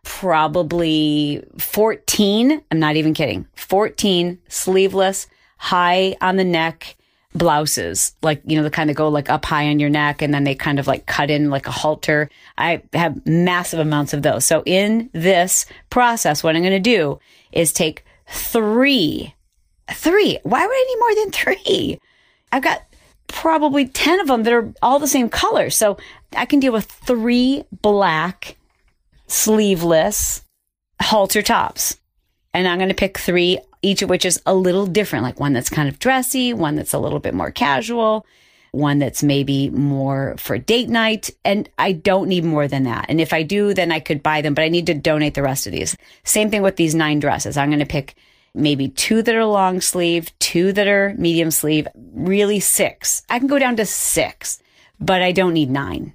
probably 0.02 1.44
14, 1.58 2.62
I'm 2.70 2.78
not 2.78 2.96
even 2.96 3.12
kidding, 3.12 3.46
14 3.54 4.38
sleeveless, 4.48 5.26
high 5.58 6.16
on 6.22 6.36
the 6.36 6.44
neck 6.44 6.96
blouses, 7.34 8.14
like, 8.22 8.40
you 8.46 8.56
know, 8.56 8.62
the 8.62 8.70
kind 8.70 8.88
that 8.88 8.94
go 8.94 9.08
like 9.08 9.28
up 9.28 9.44
high 9.44 9.68
on 9.68 9.78
your 9.78 9.90
neck 9.90 10.22
and 10.22 10.32
then 10.32 10.44
they 10.44 10.54
kind 10.54 10.78
of 10.78 10.86
like 10.86 11.04
cut 11.04 11.30
in 11.30 11.50
like 11.50 11.66
a 11.66 11.70
halter. 11.70 12.30
I 12.56 12.82
have 12.94 13.26
massive 13.26 13.78
amounts 13.78 14.14
of 14.14 14.22
those. 14.22 14.46
So 14.46 14.62
in 14.64 15.10
this 15.12 15.66
process, 15.90 16.42
what 16.42 16.56
I'm 16.56 16.62
going 16.62 16.72
to 16.72 16.80
do 16.80 17.18
is 17.52 17.74
take 17.74 18.06
three, 18.26 19.34
three. 19.90 20.38
Why 20.44 20.66
would 20.66 20.72
I 20.72 20.86
need 20.88 20.98
more 20.98 21.24
than 21.24 21.32
three? 21.32 21.98
I've 22.52 22.62
got 22.62 22.82
probably 23.32 23.86
10 23.86 24.20
of 24.20 24.26
them 24.28 24.42
that 24.44 24.52
are 24.52 24.72
all 24.82 24.98
the 24.98 25.08
same 25.08 25.28
color. 25.28 25.70
So 25.70 25.98
I 26.36 26.46
can 26.46 26.60
deal 26.60 26.72
with 26.72 26.86
three 26.86 27.64
black 27.72 28.56
sleeveless 29.26 30.44
halter 31.00 31.42
tops. 31.42 31.98
And 32.54 32.68
I'm 32.68 32.78
going 32.78 32.90
to 32.90 32.94
pick 32.94 33.18
three 33.18 33.58
each 33.82 34.02
of 34.02 34.08
which 34.08 34.24
is 34.24 34.40
a 34.46 34.54
little 34.54 34.86
different, 34.86 35.24
like 35.24 35.40
one 35.40 35.52
that's 35.52 35.68
kind 35.68 35.88
of 35.88 35.98
dressy, 35.98 36.52
one 36.52 36.76
that's 36.76 36.92
a 36.92 36.98
little 36.98 37.18
bit 37.18 37.34
more 37.34 37.50
casual, 37.50 38.24
one 38.70 39.00
that's 39.00 39.22
maybe 39.22 39.70
more 39.70 40.36
for 40.38 40.56
date 40.56 40.88
night. 40.88 41.30
And 41.44 41.68
I 41.78 41.92
don't 41.92 42.28
need 42.28 42.44
more 42.44 42.68
than 42.68 42.84
that. 42.84 43.06
And 43.08 43.20
if 43.20 43.32
I 43.32 43.42
do, 43.42 43.74
then 43.74 43.90
I 43.90 43.98
could 43.98 44.22
buy 44.22 44.40
them, 44.40 44.54
but 44.54 44.62
I 44.62 44.68
need 44.68 44.86
to 44.86 44.94
donate 44.94 45.34
the 45.34 45.42
rest 45.42 45.66
of 45.66 45.72
these. 45.72 45.96
Same 46.22 46.50
thing 46.50 46.62
with 46.62 46.76
these 46.76 46.94
nine 46.94 47.18
dresses. 47.18 47.56
I'm 47.56 47.70
going 47.70 47.80
to 47.80 47.86
pick 47.86 48.14
maybe 48.54 48.88
two 48.88 49.22
that 49.22 49.34
are 49.34 49.44
long 49.44 49.80
sleeve, 49.80 50.36
two 50.38 50.72
that 50.72 50.88
are 50.88 51.14
medium 51.16 51.50
sleeve, 51.50 51.88
really 51.94 52.60
six. 52.60 53.22
I 53.28 53.38
can 53.38 53.48
go 53.48 53.58
down 53.58 53.76
to 53.76 53.86
six, 53.86 54.58
but 55.00 55.22
I 55.22 55.32
don't 55.32 55.54
need 55.54 55.70
nine. 55.70 56.14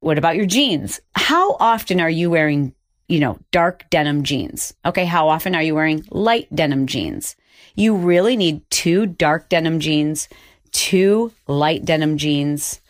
What 0.00 0.18
about 0.18 0.36
your 0.36 0.46
jeans? 0.46 1.00
How 1.14 1.56
often 1.58 2.00
are 2.00 2.10
you 2.10 2.30
wearing 2.30 2.74
you 3.08 3.20
know, 3.20 3.38
dark 3.50 3.88
denim 3.90 4.22
jeans. 4.22 4.74
Okay, 4.84 5.04
how 5.04 5.28
often 5.28 5.54
are 5.54 5.62
you 5.62 5.74
wearing 5.74 6.04
light 6.10 6.48
denim 6.54 6.86
jeans? 6.86 7.36
You 7.74 7.94
really 7.96 8.36
need 8.36 8.68
two 8.70 9.06
dark 9.06 9.48
denim 9.48 9.80
jeans, 9.80 10.28
two 10.72 11.32
light 11.46 11.84
denim 11.84 12.16
jeans, 12.16 12.80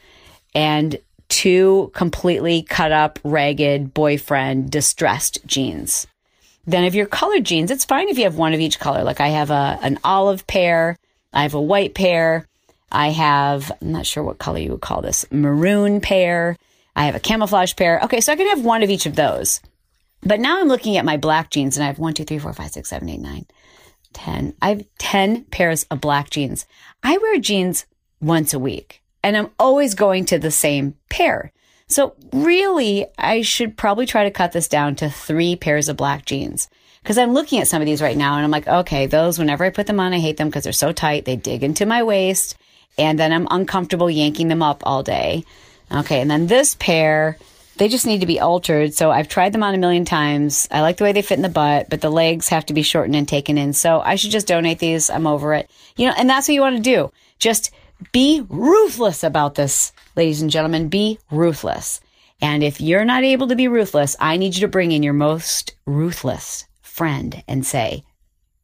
and 0.54 0.98
two 1.28 1.90
completely 1.94 2.62
cut 2.62 2.92
up, 2.92 3.18
ragged, 3.24 3.92
boyfriend, 3.92 4.70
distressed 4.70 5.44
jeans. 5.46 6.06
Then 6.66 6.84
if 6.84 6.94
you're 6.94 7.06
colored 7.06 7.44
jeans, 7.44 7.70
it's 7.70 7.84
fine 7.84 8.08
if 8.08 8.16
you 8.16 8.24
have 8.24 8.36
one 8.36 8.54
of 8.54 8.60
each 8.60 8.78
color. 8.78 9.04
Like 9.04 9.20
I 9.20 9.28
have 9.28 9.50
a 9.50 9.78
an 9.82 9.98
olive 10.04 10.46
pair, 10.46 10.96
I 11.32 11.42
have 11.42 11.54
a 11.54 11.60
white 11.60 11.94
pair, 11.94 12.46
I 12.90 13.08
have 13.08 13.70
I'm 13.80 13.92
not 13.92 14.06
sure 14.06 14.22
what 14.22 14.38
color 14.38 14.58
you 14.58 14.70
would 14.70 14.80
call 14.80 15.02
this, 15.02 15.26
maroon 15.30 16.00
pair, 16.00 16.56
I 16.96 17.06
have 17.06 17.14
a 17.14 17.20
camouflage 17.20 17.74
pair. 17.76 18.00
Okay, 18.04 18.20
so 18.20 18.32
I 18.32 18.36
can 18.36 18.48
have 18.48 18.64
one 18.64 18.82
of 18.82 18.90
each 18.90 19.06
of 19.06 19.16
those. 19.16 19.60
But 20.22 20.40
now 20.40 20.60
I'm 20.60 20.68
looking 20.68 20.96
at 20.96 21.04
my 21.04 21.16
black 21.16 21.50
jeans 21.50 21.76
and 21.76 21.84
I 21.84 21.88
have 21.88 21.98
one, 21.98 22.14
two, 22.14 22.24
three, 22.24 22.38
four, 22.38 22.52
five, 22.52 22.70
six, 22.70 22.88
seven, 22.88 23.08
eight, 23.08 23.20
nine, 23.20 23.46
10. 24.14 24.54
I 24.62 24.68
have 24.70 24.84
10 24.98 25.44
pairs 25.46 25.84
of 25.90 26.00
black 26.00 26.30
jeans. 26.30 26.66
I 27.02 27.18
wear 27.18 27.38
jeans 27.38 27.84
once 28.20 28.54
a 28.54 28.58
week. 28.58 29.02
And 29.22 29.36
I'm 29.36 29.50
always 29.58 29.94
going 29.94 30.24
to 30.26 30.38
the 30.38 30.50
same 30.50 30.94
pair. 31.10 31.52
So 31.86 32.14
really, 32.32 33.06
I 33.18 33.42
should 33.42 33.76
probably 33.76 34.06
try 34.06 34.24
to 34.24 34.30
cut 34.30 34.52
this 34.52 34.68
down 34.68 34.96
to 34.96 35.10
three 35.10 35.56
pairs 35.56 35.88
of 35.88 35.96
black 35.96 36.24
jeans. 36.24 36.68
Cause 37.04 37.18
I'm 37.18 37.34
looking 37.34 37.60
at 37.60 37.68
some 37.68 37.82
of 37.82 37.86
these 37.86 38.00
right 38.00 38.16
now 38.16 38.36
and 38.36 38.44
I'm 38.44 38.50
like, 38.50 38.66
okay, 38.66 39.04
those, 39.04 39.38
whenever 39.38 39.62
I 39.62 39.70
put 39.70 39.86
them 39.86 40.00
on, 40.00 40.14
I 40.14 40.18
hate 40.20 40.38
them 40.38 40.48
because 40.48 40.64
they're 40.64 40.72
so 40.72 40.90
tight. 40.90 41.26
They 41.26 41.36
dig 41.36 41.62
into 41.62 41.84
my 41.84 42.02
waist 42.02 42.56
and 42.96 43.18
then 43.18 43.30
I'm 43.30 43.46
uncomfortable 43.50 44.10
yanking 44.10 44.48
them 44.48 44.62
up 44.62 44.82
all 44.86 45.02
day. 45.02 45.44
Okay. 45.92 46.22
And 46.22 46.30
then 46.30 46.46
this 46.46 46.74
pair, 46.76 47.36
they 47.76 47.88
just 47.88 48.06
need 48.06 48.20
to 48.20 48.26
be 48.26 48.40
altered. 48.40 48.94
So 48.94 49.10
I've 49.10 49.28
tried 49.28 49.52
them 49.52 49.62
on 49.62 49.74
a 49.74 49.78
million 49.78 50.06
times. 50.06 50.66
I 50.70 50.80
like 50.80 50.96
the 50.96 51.04
way 51.04 51.12
they 51.12 51.20
fit 51.20 51.36
in 51.36 51.42
the 51.42 51.50
butt, 51.50 51.90
but 51.90 52.00
the 52.00 52.10
legs 52.10 52.48
have 52.48 52.64
to 52.66 52.74
be 52.74 52.82
shortened 52.82 53.16
and 53.16 53.28
taken 53.28 53.58
in. 53.58 53.74
So 53.74 54.00
I 54.00 54.14
should 54.14 54.30
just 54.30 54.46
donate 54.46 54.78
these. 54.78 55.10
I'm 55.10 55.26
over 55.26 55.52
it. 55.52 55.68
You 55.96 56.08
know, 56.08 56.14
and 56.16 56.30
that's 56.30 56.48
what 56.48 56.54
you 56.54 56.62
want 56.62 56.76
to 56.76 56.82
do. 56.82 57.12
Just 57.38 57.70
be 58.12 58.44
ruthless 58.48 59.22
about 59.22 59.54
this, 59.54 59.92
ladies 60.16 60.42
and 60.42 60.50
gentlemen. 60.50 60.88
Be 60.88 61.18
ruthless. 61.30 62.00
And 62.40 62.62
if 62.62 62.80
you're 62.80 63.04
not 63.04 63.24
able 63.24 63.48
to 63.48 63.56
be 63.56 63.68
ruthless, 63.68 64.16
I 64.20 64.36
need 64.36 64.54
you 64.54 64.60
to 64.62 64.68
bring 64.68 64.92
in 64.92 65.02
your 65.02 65.12
most 65.12 65.74
ruthless 65.86 66.66
friend 66.82 67.42
and 67.48 67.64
say, 67.64 68.04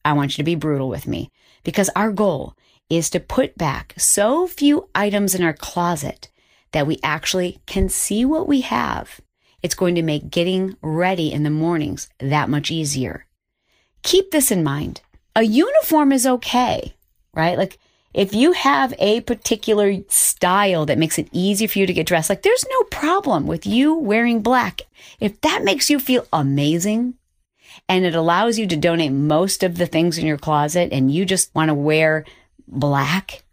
I 0.05 0.13
want 0.13 0.33
you 0.33 0.37
to 0.39 0.45
be 0.45 0.55
brutal 0.55 0.89
with 0.89 1.07
me. 1.07 1.31
Because 1.65 1.91
our 1.95 2.11
goal 2.11 2.55
is 2.89 3.11
to 3.11 3.21
put 3.21 3.57
back 3.57 3.95
so 3.97 4.47
few 4.47 4.89
items 4.95 5.35
in 5.35 5.43
our 5.43 5.53
closet 5.53 6.31
that 6.73 6.87
we 6.87 6.99
actually 7.03 7.61
can 7.67 7.89
see 7.89 8.25
what 8.25 8.49
we 8.49 8.63
have. 8.63 9.21
It's 9.63 9.75
going 9.75 9.95
to 9.97 10.03
make 10.03 10.31
getting 10.31 10.77
ready 10.83 11.33
in 11.33 11.43
the 11.43 11.51
mornings 11.51 12.09
that 12.19 12.49
much 12.49 12.71
easier. 12.71 13.27
Keep 14.03 14.31
this 14.31 14.51
in 14.51 14.65
mind. 14.65 15.03
A 15.37 15.43
uniform 15.43 16.13
is 16.13 16.27
okay, 16.27 16.95
right? 17.35 17.59
Like 17.59 17.79
if 18.13 18.35
you 18.35 18.53
have 18.53 18.93
a 18.99 19.21
particular 19.21 19.95
style 20.09 20.85
that 20.87 20.99
makes 20.99 21.19
it 21.19 21.29
easy 21.33 21.67
for 21.67 21.79
you 21.79 21.87
to 21.87 21.93
get 21.93 22.07
dressed, 22.07 22.29
like 22.29 22.43
there's 22.43 22.65
no 22.69 22.83
problem 22.85 23.47
with 23.47 23.67
you 23.67 23.95
wearing 23.95 24.43
black. 24.43 24.83
If 25.21 25.41
that 25.43 25.63
makes 25.63 25.89
you 25.89 26.01
feel 26.01 26.27
amazing 26.33 27.15
and 27.89 28.05
it 28.05 28.15
allows 28.15 28.59
you 28.59 28.67
to 28.67 28.77
donate 28.77 29.13
most 29.13 29.63
of 29.63 29.79
the 29.79 29.87
things 29.87 30.19
in 30.19 30.27
your 30.27 30.39
closet 30.39 30.89
and 30.93 31.13
you 31.13 31.25
just 31.25 31.55
want 31.55 31.69
to 31.69 31.75
wear 31.75 32.25
black, 32.67 33.45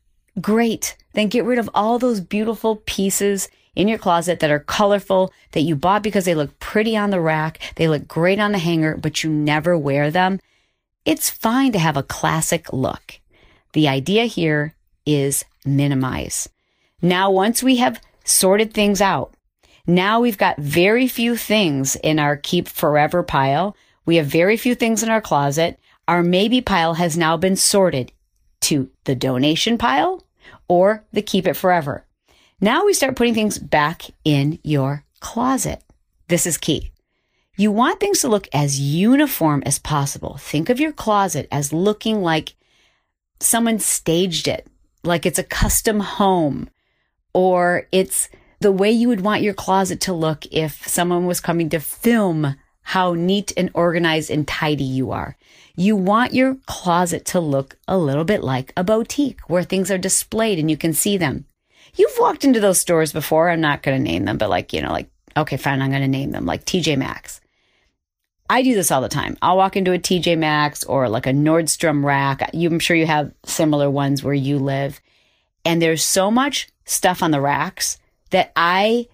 great. 0.41 0.97
Then 1.13 1.27
get 1.27 1.45
rid 1.45 1.59
of 1.59 1.69
all 1.75 1.99
those 1.99 2.19
beautiful 2.19 2.77
pieces 2.87 3.49
in 3.75 3.87
your 3.87 3.99
closet 3.99 4.39
that 4.39 4.49
are 4.49 4.59
colorful 4.59 5.31
that 5.51 5.61
you 5.61 5.75
bought 5.75 6.01
because 6.01 6.25
they 6.25 6.33
look 6.33 6.57
pretty 6.59 6.97
on 6.97 7.11
the 7.11 7.21
rack. 7.21 7.59
They 7.75 7.87
look 7.87 8.07
great 8.07 8.39
on 8.39 8.53
the 8.53 8.57
hanger, 8.57 8.97
but 8.97 9.23
you 9.23 9.29
never 9.29 9.77
wear 9.77 10.09
them. 10.09 10.39
It's 11.05 11.29
fine 11.29 11.71
to 11.73 11.79
have 11.79 11.95
a 11.95 12.03
classic 12.03 12.73
look. 12.73 13.19
The 13.73 13.87
idea 13.87 14.25
here 14.25 14.75
is 15.05 15.45
minimize. 15.65 16.49
Now, 17.01 17.29
once 17.29 17.61
we 17.61 17.77
have 17.77 18.01
sorted 18.23 18.73
things 18.73 19.01
out, 19.01 19.33
now 19.85 20.19
we've 20.19 20.37
got 20.37 20.57
very 20.57 21.07
few 21.07 21.37
things 21.37 21.95
in 21.95 22.19
our 22.19 22.35
keep 22.35 22.67
forever 22.67 23.23
pile. 23.23 23.75
We 24.05 24.17
have 24.17 24.25
very 24.25 24.57
few 24.57 24.75
things 24.75 25.01
in 25.01 25.09
our 25.09 25.21
closet. 25.21 25.79
Our 26.07 26.23
maybe 26.23 26.59
pile 26.61 26.95
has 26.95 27.17
now 27.17 27.37
been 27.37 27.55
sorted 27.55 28.11
to 28.61 28.89
the 29.05 29.15
donation 29.15 29.77
pile 29.77 30.25
or 30.67 31.05
the 31.13 31.21
keep 31.21 31.47
it 31.47 31.53
forever. 31.53 32.05
Now 32.59 32.85
we 32.85 32.93
start 32.93 33.15
putting 33.15 33.33
things 33.33 33.59
back 33.59 34.03
in 34.25 34.59
your 34.63 35.05
closet. 35.19 35.83
This 36.27 36.45
is 36.45 36.57
key. 36.57 36.91
You 37.55 37.71
want 37.71 37.99
things 37.99 38.19
to 38.21 38.27
look 38.27 38.47
as 38.51 38.79
uniform 38.79 39.63
as 39.65 39.79
possible. 39.79 40.37
Think 40.37 40.69
of 40.69 40.79
your 40.79 40.91
closet 40.91 41.47
as 41.51 41.71
looking 41.71 42.21
like 42.21 42.55
someone 43.39 43.79
staged 43.79 44.47
it, 44.47 44.67
like 45.03 45.25
it's 45.25 45.39
a 45.39 45.43
custom 45.43 45.99
home, 45.99 46.69
or 47.33 47.87
it's 47.91 48.29
the 48.59 48.71
way 48.71 48.91
you 48.91 49.07
would 49.07 49.21
want 49.21 49.43
your 49.43 49.53
closet 49.53 50.01
to 50.01 50.13
look 50.13 50.45
if 50.51 50.87
someone 50.87 51.25
was 51.25 51.39
coming 51.39 51.69
to 51.69 51.79
film 51.79 52.55
how 52.81 53.13
neat 53.13 53.51
and 53.57 53.69
organized 53.73 54.31
and 54.31 54.47
tidy 54.47 54.83
you 54.83 55.11
are. 55.11 55.35
You 55.75 55.95
want 55.95 56.33
your 56.33 56.55
closet 56.65 57.25
to 57.25 57.39
look 57.39 57.77
a 57.87 57.97
little 57.97 58.23
bit 58.23 58.43
like 58.43 58.73
a 58.77 58.83
boutique 58.83 59.41
where 59.47 59.63
things 59.63 59.91
are 59.91 59.97
displayed 59.97 60.57
and 60.57 60.71
you 60.71 60.77
can 60.77 60.93
see 60.93 61.17
them. 61.17 61.45
You've 61.95 62.17
walked 62.17 62.45
into 62.45 62.59
those 62.59 62.79
stores 62.79 63.11
before. 63.11 63.49
I'm 63.49 63.61
not 63.61 63.83
going 63.83 63.97
to 63.97 64.11
name 64.11 64.25
them, 64.25 64.37
but 64.37 64.49
like, 64.49 64.71
you 64.71 64.81
know, 64.81 64.91
like, 64.91 65.09
okay, 65.35 65.57
fine, 65.57 65.81
I'm 65.81 65.89
going 65.89 66.01
to 66.01 66.07
name 66.07 66.31
them 66.31 66.45
like 66.45 66.65
TJ 66.65 66.97
Maxx. 66.97 67.41
I 68.49 68.61
do 68.61 68.75
this 68.75 68.91
all 68.91 69.01
the 69.01 69.09
time. 69.09 69.37
I'll 69.41 69.57
walk 69.57 69.75
into 69.75 69.93
a 69.93 69.99
TJ 69.99 70.37
Maxx 70.37 70.83
or 70.85 71.09
like 71.09 71.25
a 71.25 71.31
Nordstrom 71.31 72.03
rack. 72.03 72.49
You, 72.53 72.69
I'm 72.69 72.79
sure 72.79 72.95
you 72.95 73.05
have 73.05 73.33
similar 73.43 73.89
ones 73.89 74.23
where 74.23 74.33
you 74.33 74.57
live. 74.57 75.01
And 75.65 75.81
there's 75.81 76.03
so 76.03 76.31
much 76.31 76.69
stuff 76.85 77.21
on 77.21 77.31
the 77.31 77.41
racks 77.41 77.97
that 78.29 78.53
I 78.55 79.07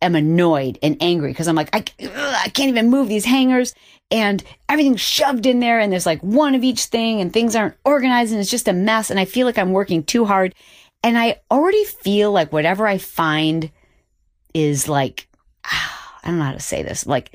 am 0.00 0.14
annoyed 0.14 0.78
and 0.80 0.96
angry 1.00 1.30
because 1.30 1.48
I'm 1.48 1.56
like, 1.56 1.74
I, 1.74 1.84
ugh, 2.04 2.34
I 2.44 2.48
can't 2.50 2.68
even 2.68 2.88
move 2.88 3.08
these 3.08 3.24
hangers 3.24 3.74
and 4.10 4.42
everything's 4.68 5.00
shoved 5.00 5.44
in 5.44 5.58
there 5.58 5.80
and 5.80 5.92
there's 5.92 6.06
like 6.06 6.20
one 6.22 6.54
of 6.54 6.62
each 6.62 6.84
thing 6.84 7.20
and 7.20 7.32
things 7.32 7.56
aren't 7.56 7.76
organized 7.84 8.32
and 8.32 8.40
it's 8.40 8.50
just 8.50 8.68
a 8.68 8.72
mess. 8.72 9.10
And 9.10 9.18
I 9.18 9.24
feel 9.24 9.46
like 9.46 9.58
I'm 9.58 9.72
working 9.72 10.04
too 10.04 10.24
hard. 10.24 10.54
And 11.02 11.18
I 11.18 11.40
already 11.50 11.84
feel 11.84 12.32
like 12.32 12.52
whatever 12.52 12.86
I 12.86 12.98
find 12.98 13.70
is 14.54 14.88
like, 14.88 15.26
I 15.64 16.30
don't 16.30 16.38
know 16.38 16.44
how 16.44 16.52
to 16.52 16.60
say 16.60 16.82
this, 16.82 17.06
like 17.06 17.32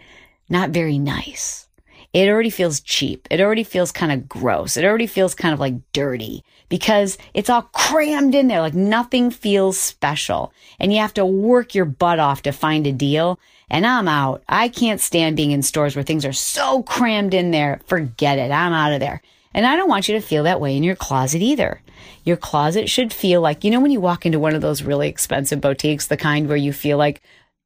not 0.54 0.70
very 0.70 0.98
nice. 0.98 1.68
It 2.14 2.30
already 2.30 2.52
feels 2.52 2.80
cheap. 2.80 3.28
It 3.32 3.42
already 3.42 3.64
feels 3.64 3.92
kind 3.92 4.12
of 4.12 4.30
gross. 4.30 4.78
It 4.78 4.86
already 4.86 5.08
feels 5.08 5.34
kind 5.34 5.52
of 5.52 5.60
like 5.60 5.74
dirty 5.94 6.44
because 6.70 7.18
it's 7.34 7.50
all 7.50 7.64
crammed 7.74 8.36
in 8.36 8.48
there. 8.48 8.62
Like 8.62 8.76
nothing 8.76 9.32
feels 9.32 9.80
special 9.80 10.54
and 10.80 10.94
you 10.94 11.00
have 11.00 11.16
to 11.16 11.26
work 11.26 11.74
your 11.74 11.86
butt 11.86 12.20
off 12.20 12.44
to 12.44 12.52
find 12.52 12.86
a 12.86 12.92
deal. 12.92 13.40
And 13.68 13.88
I'm 13.88 14.08
out. 14.08 14.44
I 14.48 14.70
can't 14.70 15.02
stand 15.02 15.36
being 15.36 15.50
in 15.50 15.64
stores 15.64 15.96
where 15.96 16.04
things 16.04 16.24
are 16.24 16.34
so 16.34 16.84
crammed 16.84 17.34
in 17.34 17.50
there. 17.50 17.82
Forget 17.88 18.38
it. 18.38 18.52
I'm 18.52 18.74
out 18.74 18.94
of 18.94 19.00
there. 19.00 19.24
And 19.56 19.66
I 19.66 19.76
don't 19.76 19.90
want 19.90 20.08
you 20.08 20.14
to 20.14 20.22
feel 20.22 20.44
that 20.44 20.62
way 20.62 20.78
in 20.78 20.84
your 20.84 20.96
closet 20.96 21.42
either. 21.42 21.82
Your 22.26 22.38
closet 22.38 22.90
should 22.90 23.12
feel 23.12 23.42
like, 23.42 23.64
you 23.64 23.72
know, 23.72 23.80
when 23.80 23.92
you 23.92 24.00
walk 24.00 24.26
into 24.26 24.40
one 24.40 24.54
of 24.54 24.62
those 24.62 24.84
really 24.84 25.08
expensive 25.08 25.62
boutiques, 25.62 26.08
the 26.08 26.18
kind 26.18 26.48
where 26.48 26.58
you 26.58 26.74
feel 26.74 26.98
like, 26.98 27.22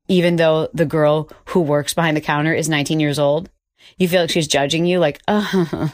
even 0.08 0.36
though 0.36 0.70
the 0.74 0.86
girl 0.86 1.30
who 1.46 1.62
works 1.62 1.94
behind 1.94 2.16
the 2.18 2.22
counter 2.22 2.54
is 2.54 2.70
19 2.70 3.00
years 3.00 3.20
old, 3.20 3.50
you 3.98 4.08
feel 4.08 4.22
like 4.22 4.30
she's 4.30 4.48
judging 4.48 4.86
you, 4.86 5.00
like, 5.00 5.22
oh, 5.28 5.92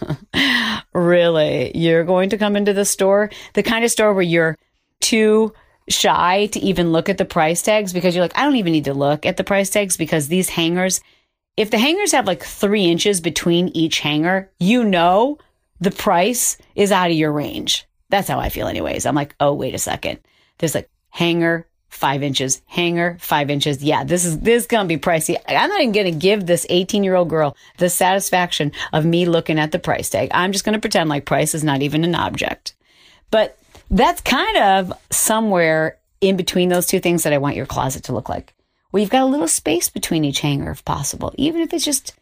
really? 0.93 1.75
You're 1.77 2.03
going 2.03 2.29
to 2.29 2.37
come 2.37 2.55
into 2.55 2.73
the 2.73 2.85
store? 2.85 3.29
The 3.53 3.63
kind 3.63 3.85
of 3.85 3.91
store 3.91 4.13
where 4.13 4.23
you're 4.23 4.57
too 4.99 5.53
shy 5.89 6.47
to 6.47 6.59
even 6.59 6.91
look 6.91 7.09
at 7.09 7.17
the 7.17 7.25
price 7.25 7.61
tags 7.61 7.93
because 7.93 8.15
you're 8.15 8.23
like, 8.23 8.37
I 8.37 8.43
don't 8.43 8.55
even 8.55 8.73
need 8.73 8.85
to 8.85 8.93
look 8.93 9.25
at 9.25 9.37
the 9.37 9.43
price 9.43 9.69
tags 9.69 9.97
because 9.97 10.27
these 10.27 10.49
hangers, 10.49 11.01
if 11.57 11.71
the 11.71 11.77
hangers 11.77 12.13
have 12.13 12.27
like 12.27 12.43
three 12.43 12.85
inches 12.85 13.21
between 13.21 13.69
each 13.69 13.99
hanger, 13.99 14.51
you 14.59 14.83
know 14.83 15.37
the 15.79 15.91
price 15.91 16.57
is 16.75 16.91
out 16.91 17.11
of 17.11 17.17
your 17.17 17.31
range. 17.31 17.85
That's 18.09 18.27
how 18.27 18.39
I 18.39 18.49
feel, 18.49 18.67
anyways. 18.67 19.05
I'm 19.05 19.15
like, 19.15 19.35
oh, 19.39 19.53
wait 19.53 19.75
a 19.75 19.79
second. 19.79 20.19
There's 20.57 20.75
like 20.75 20.89
hanger 21.09 21.67
five 21.93 22.23
inches 22.23 22.61
hanger, 22.65 23.17
five 23.19 23.49
inches. 23.49 23.83
Yeah, 23.83 24.03
this 24.03 24.25
is 24.25 24.39
this 24.39 24.63
is 24.63 24.67
gonna 24.67 24.87
be 24.87 24.97
pricey. 24.97 25.37
I'm 25.47 25.69
not 25.69 25.81
even 25.81 25.93
gonna 25.93 26.11
give 26.11 26.45
this 26.45 26.65
18 26.69 27.03
year 27.03 27.15
old 27.15 27.29
girl 27.29 27.55
the 27.77 27.89
satisfaction 27.89 28.71
of 28.91 29.05
me 29.05 29.25
looking 29.25 29.59
at 29.59 29.71
the 29.71 29.79
price 29.79 30.09
tag. 30.09 30.29
I'm 30.33 30.51
just 30.51 30.65
gonna 30.65 30.79
pretend 30.79 31.09
like 31.09 31.25
price 31.25 31.53
is 31.53 31.63
not 31.63 31.81
even 31.81 32.03
an 32.03 32.15
object. 32.15 32.73
But 33.31 33.57
that's 33.89 34.21
kind 34.21 34.57
of 34.57 34.93
somewhere 35.11 35.97
in 36.19 36.35
between 36.35 36.69
those 36.69 36.87
two 36.87 36.99
things 36.99 37.23
that 37.23 37.33
I 37.33 37.37
want 37.37 37.55
your 37.55 37.65
closet 37.65 38.03
to 38.05 38.13
look 38.13 38.29
like. 38.29 38.53
You've 38.93 39.09
got 39.09 39.23
a 39.23 39.25
little 39.25 39.47
space 39.47 39.89
between 39.89 40.23
each 40.23 40.41
hanger 40.41 40.71
if 40.71 40.85
possible, 40.85 41.33
even 41.37 41.61
if 41.61 41.73
it's 41.73 41.85
just 41.85 42.13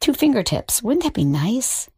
two 0.00 0.12
fingertips. 0.12 0.82
Wouldn't 0.82 1.04
that 1.04 1.14
be 1.14 1.24
nice? 1.24 1.88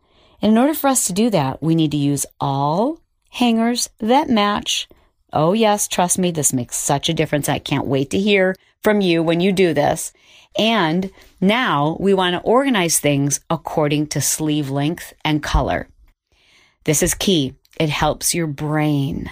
And 0.42 0.52
in 0.52 0.58
order 0.58 0.74
for 0.74 0.88
us 0.88 1.06
to 1.06 1.12
do 1.12 1.30
that, 1.30 1.62
we 1.62 1.74
need 1.74 1.90
to 1.92 1.96
use 1.96 2.26
all 2.40 3.00
hangers 3.30 3.88
that 3.98 4.28
match 4.28 4.88
Oh, 5.32 5.52
yes, 5.52 5.88
trust 5.88 6.18
me, 6.18 6.30
this 6.30 6.52
makes 6.52 6.76
such 6.76 7.08
a 7.08 7.14
difference. 7.14 7.48
I 7.48 7.58
can't 7.58 7.86
wait 7.86 8.10
to 8.10 8.18
hear 8.18 8.56
from 8.82 9.00
you 9.00 9.22
when 9.22 9.40
you 9.40 9.52
do 9.52 9.72
this. 9.72 10.12
And 10.58 11.10
now 11.40 11.96
we 12.00 12.14
want 12.14 12.34
to 12.34 12.42
organize 12.42 12.98
things 12.98 13.40
according 13.48 14.08
to 14.08 14.20
sleeve 14.20 14.70
length 14.70 15.12
and 15.24 15.42
color. 15.42 15.88
This 16.84 17.02
is 17.02 17.14
key. 17.14 17.54
It 17.78 17.88
helps 17.88 18.34
your 18.34 18.46
brain. 18.46 19.30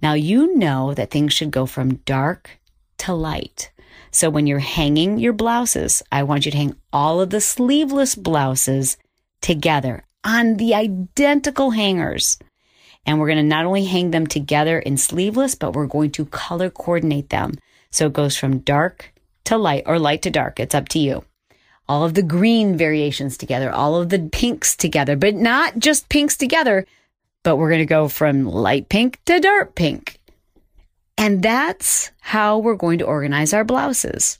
Now 0.00 0.14
you 0.14 0.56
know 0.56 0.94
that 0.94 1.10
things 1.10 1.32
should 1.32 1.50
go 1.50 1.66
from 1.66 1.96
dark 1.96 2.50
to 2.98 3.12
light. 3.12 3.70
So 4.10 4.30
when 4.30 4.46
you're 4.46 4.58
hanging 4.58 5.18
your 5.18 5.32
blouses, 5.32 6.02
I 6.12 6.22
want 6.22 6.44
you 6.44 6.52
to 6.52 6.58
hang 6.58 6.76
all 6.92 7.20
of 7.20 7.30
the 7.30 7.40
sleeveless 7.40 8.14
blouses 8.14 8.96
together 9.40 10.04
on 10.24 10.56
the 10.56 10.74
identical 10.74 11.70
hangers. 11.70 12.38
And 13.04 13.18
we're 13.18 13.26
going 13.26 13.38
to 13.38 13.42
not 13.42 13.64
only 13.64 13.84
hang 13.84 14.10
them 14.10 14.26
together 14.26 14.78
in 14.78 14.96
sleeveless, 14.96 15.54
but 15.54 15.72
we're 15.72 15.86
going 15.86 16.12
to 16.12 16.26
color 16.26 16.70
coordinate 16.70 17.30
them. 17.30 17.54
So 17.90 18.06
it 18.06 18.12
goes 18.12 18.36
from 18.36 18.58
dark 18.58 19.12
to 19.44 19.58
light 19.58 19.82
or 19.86 19.98
light 19.98 20.22
to 20.22 20.30
dark. 20.30 20.60
It's 20.60 20.74
up 20.74 20.88
to 20.90 20.98
you. 20.98 21.24
All 21.88 22.04
of 22.04 22.14
the 22.14 22.22
green 22.22 22.76
variations 22.76 23.36
together, 23.36 23.70
all 23.70 23.96
of 23.96 24.08
the 24.08 24.20
pinks 24.30 24.76
together, 24.76 25.16
but 25.16 25.34
not 25.34 25.78
just 25.78 26.08
pinks 26.08 26.36
together, 26.36 26.86
but 27.42 27.56
we're 27.56 27.70
going 27.70 27.80
to 27.80 27.86
go 27.86 28.08
from 28.08 28.46
light 28.46 28.88
pink 28.88 29.18
to 29.24 29.40
dark 29.40 29.74
pink. 29.74 30.20
And 31.18 31.42
that's 31.42 32.10
how 32.20 32.58
we're 32.58 32.76
going 32.76 32.98
to 32.98 33.04
organize 33.04 33.52
our 33.52 33.64
blouses. 33.64 34.38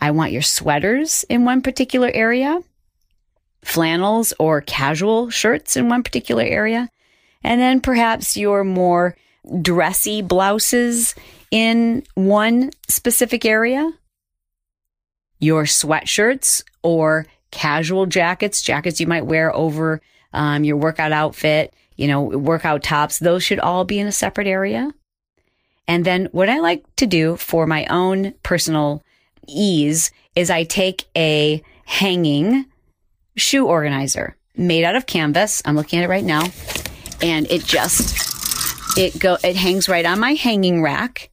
I 0.00 0.12
want 0.12 0.32
your 0.32 0.42
sweaters 0.42 1.24
in 1.28 1.44
one 1.44 1.60
particular 1.60 2.10
area, 2.12 2.62
flannels 3.62 4.32
or 4.38 4.62
casual 4.62 5.28
shirts 5.28 5.76
in 5.76 5.88
one 5.88 6.02
particular 6.02 6.42
area, 6.42 6.88
and 7.42 7.60
then 7.60 7.80
perhaps 7.80 8.36
your 8.36 8.64
more 8.64 9.16
dressy 9.62 10.22
blouses 10.22 11.14
in 11.50 12.04
one 12.14 12.70
specific 12.88 13.44
area, 13.44 13.90
your 15.38 15.64
sweatshirts 15.64 16.62
or 16.82 17.26
casual 17.50 18.06
jackets, 18.06 18.62
jackets 18.62 19.00
you 19.00 19.06
might 19.06 19.26
wear 19.26 19.54
over 19.54 20.00
um, 20.32 20.64
your 20.64 20.76
workout 20.76 21.12
outfit, 21.12 21.74
you 21.96 22.06
know, 22.06 22.22
workout 22.22 22.82
tops, 22.82 23.18
those 23.18 23.42
should 23.42 23.58
all 23.58 23.84
be 23.84 23.98
in 23.98 24.06
a 24.06 24.12
separate 24.12 24.46
area. 24.46 24.92
And 25.88 26.04
then 26.04 26.28
what 26.30 26.48
I 26.48 26.60
like 26.60 26.84
to 26.96 27.06
do 27.06 27.36
for 27.36 27.66
my 27.66 27.84
own 27.86 28.34
personal 28.42 29.02
ease 29.48 30.12
is 30.36 30.50
I 30.50 30.64
take 30.64 31.06
a 31.16 31.62
hanging 31.84 32.66
shoe 33.36 33.66
organizer 33.66 34.36
made 34.56 34.84
out 34.84 34.94
of 34.94 35.06
canvas. 35.06 35.62
I'm 35.64 35.74
looking 35.74 35.98
at 35.98 36.04
it 36.04 36.08
right 36.08 36.24
now. 36.24 36.44
And 37.22 37.50
it 37.50 37.64
just, 37.64 38.98
it 38.98 39.18
go, 39.18 39.36
it 39.44 39.56
hangs 39.56 39.88
right 39.88 40.04
on 40.06 40.20
my 40.20 40.32
hanging 40.32 40.82
rack 40.82 41.30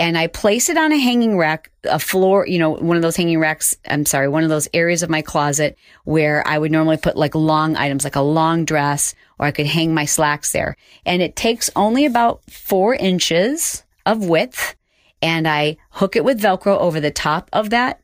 and 0.00 0.16
I 0.16 0.28
place 0.28 0.70
it 0.70 0.78
on 0.78 0.92
a 0.92 0.98
hanging 0.98 1.36
rack, 1.36 1.70
a 1.84 1.98
floor, 1.98 2.46
you 2.46 2.58
know, 2.58 2.70
one 2.70 2.96
of 2.96 3.02
those 3.02 3.16
hanging 3.16 3.38
racks. 3.38 3.76
I'm 3.86 4.06
sorry, 4.06 4.28
one 4.28 4.42
of 4.42 4.48
those 4.48 4.66
areas 4.72 5.02
of 5.02 5.10
my 5.10 5.20
closet 5.20 5.76
where 6.04 6.42
I 6.48 6.56
would 6.56 6.72
normally 6.72 6.96
put 6.96 7.18
like 7.18 7.34
long 7.34 7.76
items, 7.76 8.04
like 8.04 8.16
a 8.16 8.22
long 8.22 8.64
dress, 8.64 9.14
or 9.38 9.44
I 9.44 9.50
could 9.50 9.66
hang 9.66 9.92
my 9.92 10.06
slacks 10.06 10.52
there. 10.52 10.78
And 11.04 11.20
it 11.20 11.36
takes 11.36 11.68
only 11.76 12.06
about 12.06 12.42
four 12.50 12.94
inches 12.94 13.84
of 14.06 14.24
width 14.24 14.74
and 15.20 15.46
I 15.46 15.76
hook 15.90 16.16
it 16.16 16.24
with 16.24 16.40
Velcro 16.40 16.78
over 16.78 16.98
the 16.98 17.10
top 17.10 17.50
of 17.52 17.68
that 17.68 18.00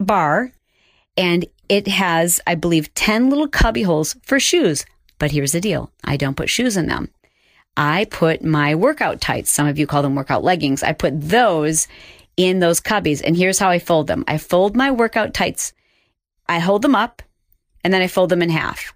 bar. 0.00 0.50
And 1.18 1.44
it 1.68 1.88
has, 1.88 2.40
I 2.46 2.54
believe, 2.54 2.94
10 2.94 3.28
little 3.28 3.48
cubby 3.48 3.82
holes 3.82 4.16
for 4.22 4.40
shoes. 4.40 4.86
But 5.18 5.30
here's 5.30 5.52
the 5.52 5.60
deal. 5.60 5.90
I 6.02 6.16
don't 6.16 6.36
put 6.36 6.50
shoes 6.50 6.76
in 6.76 6.86
them. 6.86 7.10
I 7.76 8.06
put 8.06 8.44
my 8.44 8.74
workout 8.74 9.20
tights. 9.20 9.50
Some 9.50 9.66
of 9.66 9.78
you 9.78 9.86
call 9.86 10.02
them 10.02 10.14
workout 10.14 10.44
leggings. 10.44 10.82
I 10.82 10.92
put 10.92 11.20
those 11.20 11.88
in 12.36 12.60
those 12.60 12.80
cubbies. 12.80 13.22
And 13.24 13.36
here's 13.36 13.58
how 13.58 13.68
I 13.68 13.78
fold 13.78 14.06
them. 14.06 14.24
I 14.28 14.38
fold 14.38 14.76
my 14.76 14.90
workout 14.90 15.34
tights. 15.34 15.72
I 16.48 16.58
hold 16.58 16.82
them 16.82 16.94
up 16.94 17.22
and 17.82 17.92
then 17.92 18.02
I 18.02 18.06
fold 18.06 18.30
them 18.30 18.42
in 18.42 18.50
half. 18.50 18.94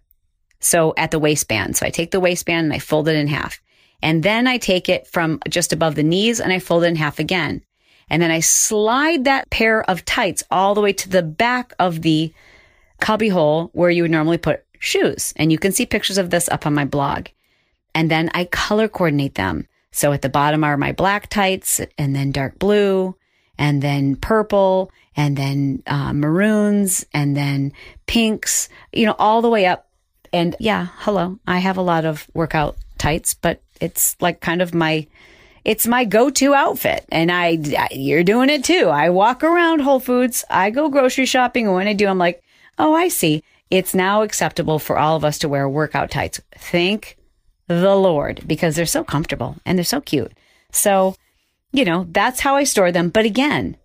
So 0.61 0.95
at 0.97 1.11
the 1.11 1.19
waistband. 1.19 1.77
So 1.77 1.87
I 1.87 1.91
take 1.91 2.11
the 2.11 2.21
waistband 2.21 2.67
and 2.67 2.73
I 2.73 2.79
fold 2.79 3.09
it 3.09 3.17
in 3.17 3.29
half. 3.29 3.61
And 4.03 4.23
then 4.23 4.47
I 4.47 4.59
take 4.59 4.89
it 4.89 5.07
from 5.07 5.41
just 5.49 5.73
above 5.73 5.95
the 5.95 6.03
knees 6.03 6.41
and 6.41 6.53
I 6.53 6.59
fold 6.59 6.85
it 6.85 6.89
in 6.89 6.97
half 6.97 7.19
again. 7.19 7.63
And 8.11 8.23
then 8.23 8.31
I 8.31 8.41
slide 8.41 9.25
that 9.25 9.51
pair 9.51 9.83
of 9.89 10.05
tights 10.05 10.43
all 10.51 10.75
the 10.75 10.81
way 10.81 10.93
to 10.95 11.09
the 11.09 11.23
back 11.23 11.75
of 11.79 12.03
the 12.03 12.33
cubby 13.01 13.29
hole 13.29 13.71
where 13.73 13.91
you 13.91 14.03
would 14.03 14.11
normally 14.11 14.39
put 14.39 14.65
shoes. 14.79 15.33
And 15.37 15.51
you 15.53 15.59
can 15.59 15.73
see 15.73 15.87
pictures 15.87 16.19
of 16.19 16.31
this 16.31 16.49
up 16.49 16.67
on 16.67 16.75
my 16.75 16.85
blog. 16.85 17.29
And 17.95 18.11
then 18.11 18.31
I 18.35 18.45
color 18.45 18.89
coordinate 18.89 19.35
them. 19.35 19.67
So 19.91 20.13
at 20.13 20.23
the 20.23 20.29
bottom 20.29 20.63
are 20.65 20.77
my 20.77 20.93
black 20.93 21.29
tights 21.29 21.81
and 21.97 22.15
then 22.15 22.31
dark 22.31 22.59
blue 22.59 23.17
and 23.59 23.83
then 23.83 24.17
purple 24.17 24.93
and 25.17 25.37
then 25.37 25.83
uh, 25.87 26.13
maroons 26.13 27.05
and 27.13 27.37
then 27.37 27.73
pinks, 28.07 28.69
you 28.93 29.07
know, 29.07 29.17
all 29.19 29.43
the 29.43 29.49
way 29.49 29.67
up. 29.67 29.89
And 30.33 30.55
yeah, 30.61 30.89
hello. 30.99 31.39
I 31.47 31.59
have 31.59 31.77
a 31.77 31.83
lot 31.83 32.05
of 32.05 32.27
workout 32.35 32.77
tights, 32.99 33.35
but 33.35 33.61
it's 33.81 34.17
like 34.21 34.41
kind 34.41 34.63
of 34.63 34.75
my, 34.75 35.07
it's 35.65 35.87
my 35.87 36.05
go-to 36.05 36.55
outfit. 36.55 37.05
And 37.11 37.33
I, 37.33 37.59
you're 37.91 38.23
doing 38.23 38.51
it 38.51 38.63
too. 38.63 38.89
I 38.89 39.11
walk 39.11 39.43
around 39.43 39.81
Whole 39.81 40.01
Foods. 40.01 40.45
I 40.51 40.71
go 40.71 40.89
grocery 40.89 41.27
shopping. 41.27 41.67
And 41.67 41.75
when 41.75 41.89
I 41.89 41.95
do, 41.95 42.07
I'm 42.07 42.19
like, 42.19 42.43
oh, 42.79 42.95
I 42.95 43.09
see. 43.09 43.43
It's 43.71 43.95
now 43.95 44.23
acceptable 44.23 44.79
for 44.79 44.99
all 44.99 45.17
of 45.17 45.25
us 45.25 45.39
to 45.41 45.49
wear 45.49 45.69
workout 45.69 46.11
tights. 46.11 46.41
Thank 46.57 47.17
the 47.67 47.97
Lord 47.97 48.43
because 48.47 48.77
they're 48.77 48.87
so 48.87 49.05
comfortable 49.05 49.57
and 49.67 49.79
they're 49.79 49.85
so 49.85 50.01
cute. 50.01 50.33
So, 50.73 51.15
you 51.73 51.85
know, 51.85 52.07
that's 52.11 52.41
how 52.41 52.57
I 52.57 52.65
store 52.65 52.91
them. 52.91 53.11
But 53.11 53.27
again, 53.27 53.77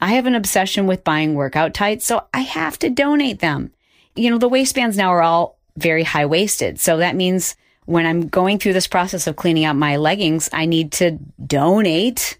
I 0.00 0.12
have 0.12 0.26
an 0.26 0.34
obsession 0.34 0.86
with 0.86 1.04
buying 1.04 1.34
workout 1.34 1.74
tights, 1.74 2.04
so 2.04 2.26
I 2.32 2.40
have 2.40 2.78
to 2.80 2.90
donate 2.90 3.40
them. 3.40 3.72
You 4.14 4.30
know, 4.30 4.38
the 4.38 4.48
waistbands 4.48 4.96
now 4.96 5.10
are 5.10 5.22
all 5.22 5.58
very 5.76 6.04
high 6.04 6.26
waisted. 6.26 6.80
So 6.80 6.98
that 6.98 7.16
means 7.16 7.56
when 7.86 8.06
I'm 8.06 8.28
going 8.28 8.58
through 8.58 8.72
this 8.72 8.86
process 8.86 9.26
of 9.26 9.36
cleaning 9.36 9.64
out 9.64 9.76
my 9.76 9.96
leggings, 9.96 10.48
I 10.52 10.66
need 10.66 10.92
to 10.92 11.18
donate 11.44 12.38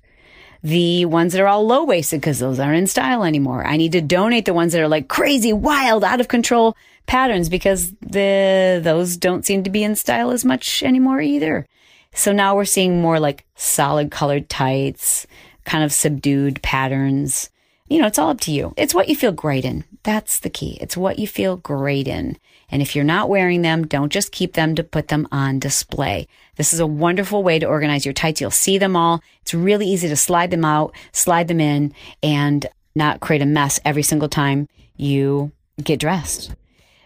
the 0.64 1.04
ones 1.04 1.34
that 1.34 1.42
are 1.42 1.46
all 1.46 1.66
low 1.66 1.84
waisted 1.84 2.22
because 2.22 2.38
those 2.38 2.58
aren't 2.58 2.78
in 2.78 2.86
style 2.86 3.22
anymore. 3.22 3.64
I 3.66 3.76
need 3.76 3.92
to 3.92 4.00
donate 4.00 4.46
the 4.46 4.54
ones 4.54 4.72
that 4.72 4.80
are 4.80 4.88
like 4.88 5.08
crazy, 5.08 5.52
wild, 5.52 6.02
out 6.02 6.20
of 6.20 6.28
control 6.28 6.74
patterns 7.06 7.50
because 7.50 7.92
the 8.00 8.80
those 8.82 9.18
don't 9.18 9.44
seem 9.44 9.62
to 9.64 9.70
be 9.70 9.84
in 9.84 9.94
style 9.94 10.30
as 10.30 10.42
much 10.42 10.82
anymore 10.82 11.20
either. 11.20 11.66
So 12.14 12.32
now 12.32 12.56
we're 12.56 12.64
seeing 12.64 13.02
more 13.02 13.20
like 13.20 13.44
solid 13.56 14.10
colored 14.10 14.48
tights, 14.48 15.26
kind 15.66 15.84
of 15.84 15.92
subdued 15.92 16.62
patterns. 16.62 17.50
You 17.94 18.00
know, 18.00 18.08
it's 18.08 18.18
all 18.18 18.30
up 18.30 18.40
to 18.40 18.50
you. 18.50 18.74
It's 18.76 18.92
what 18.92 19.08
you 19.08 19.14
feel 19.14 19.30
great 19.30 19.64
in. 19.64 19.84
That's 20.02 20.40
the 20.40 20.50
key. 20.50 20.78
It's 20.80 20.96
what 20.96 21.20
you 21.20 21.28
feel 21.28 21.56
great 21.56 22.08
in. 22.08 22.36
And 22.68 22.82
if 22.82 22.96
you're 22.96 23.04
not 23.04 23.28
wearing 23.28 23.62
them, 23.62 23.86
don't 23.86 24.10
just 24.10 24.32
keep 24.32 24.54
them 24.54 24.74
to 24.74 24.82
put 24.82 25.06
them 25.06 25.28
on 25.30 25.60
display. 25.60 26.26
This 26.56 26.74
is 26.74 26.80
a 26.80 26.88
wonderful 26.88 27.44
way 27.44 27.60
to 27.60 27.66
organize 27.66 28.04
your 28.04 28.12
tights. 28.12 28.40
You'll 28.40 28.50
see 28.50 28.78
them 28.78 28.96
all. 28.96 29.22
It's 29.42 29.54
really 29.54 29.86
easy 29.86 30.08
to 30.08 30.16
slide 30.16 30.50
them 30.50 30.64
out, 30.64 30.92
slide 31.12 31.46
them 31.46 31.60
in, 31.60 31.94
and 32.20 32.66
not 32.96 33.20
create 33.20 33.42
a 33.42 33.46
mess 33.46 33.78
every 33.84 34.02
single 34.02 34.28
time 34.28 34.68
you 34.96 35.52
get 35.80 36.00
dressed. 36.00 36.52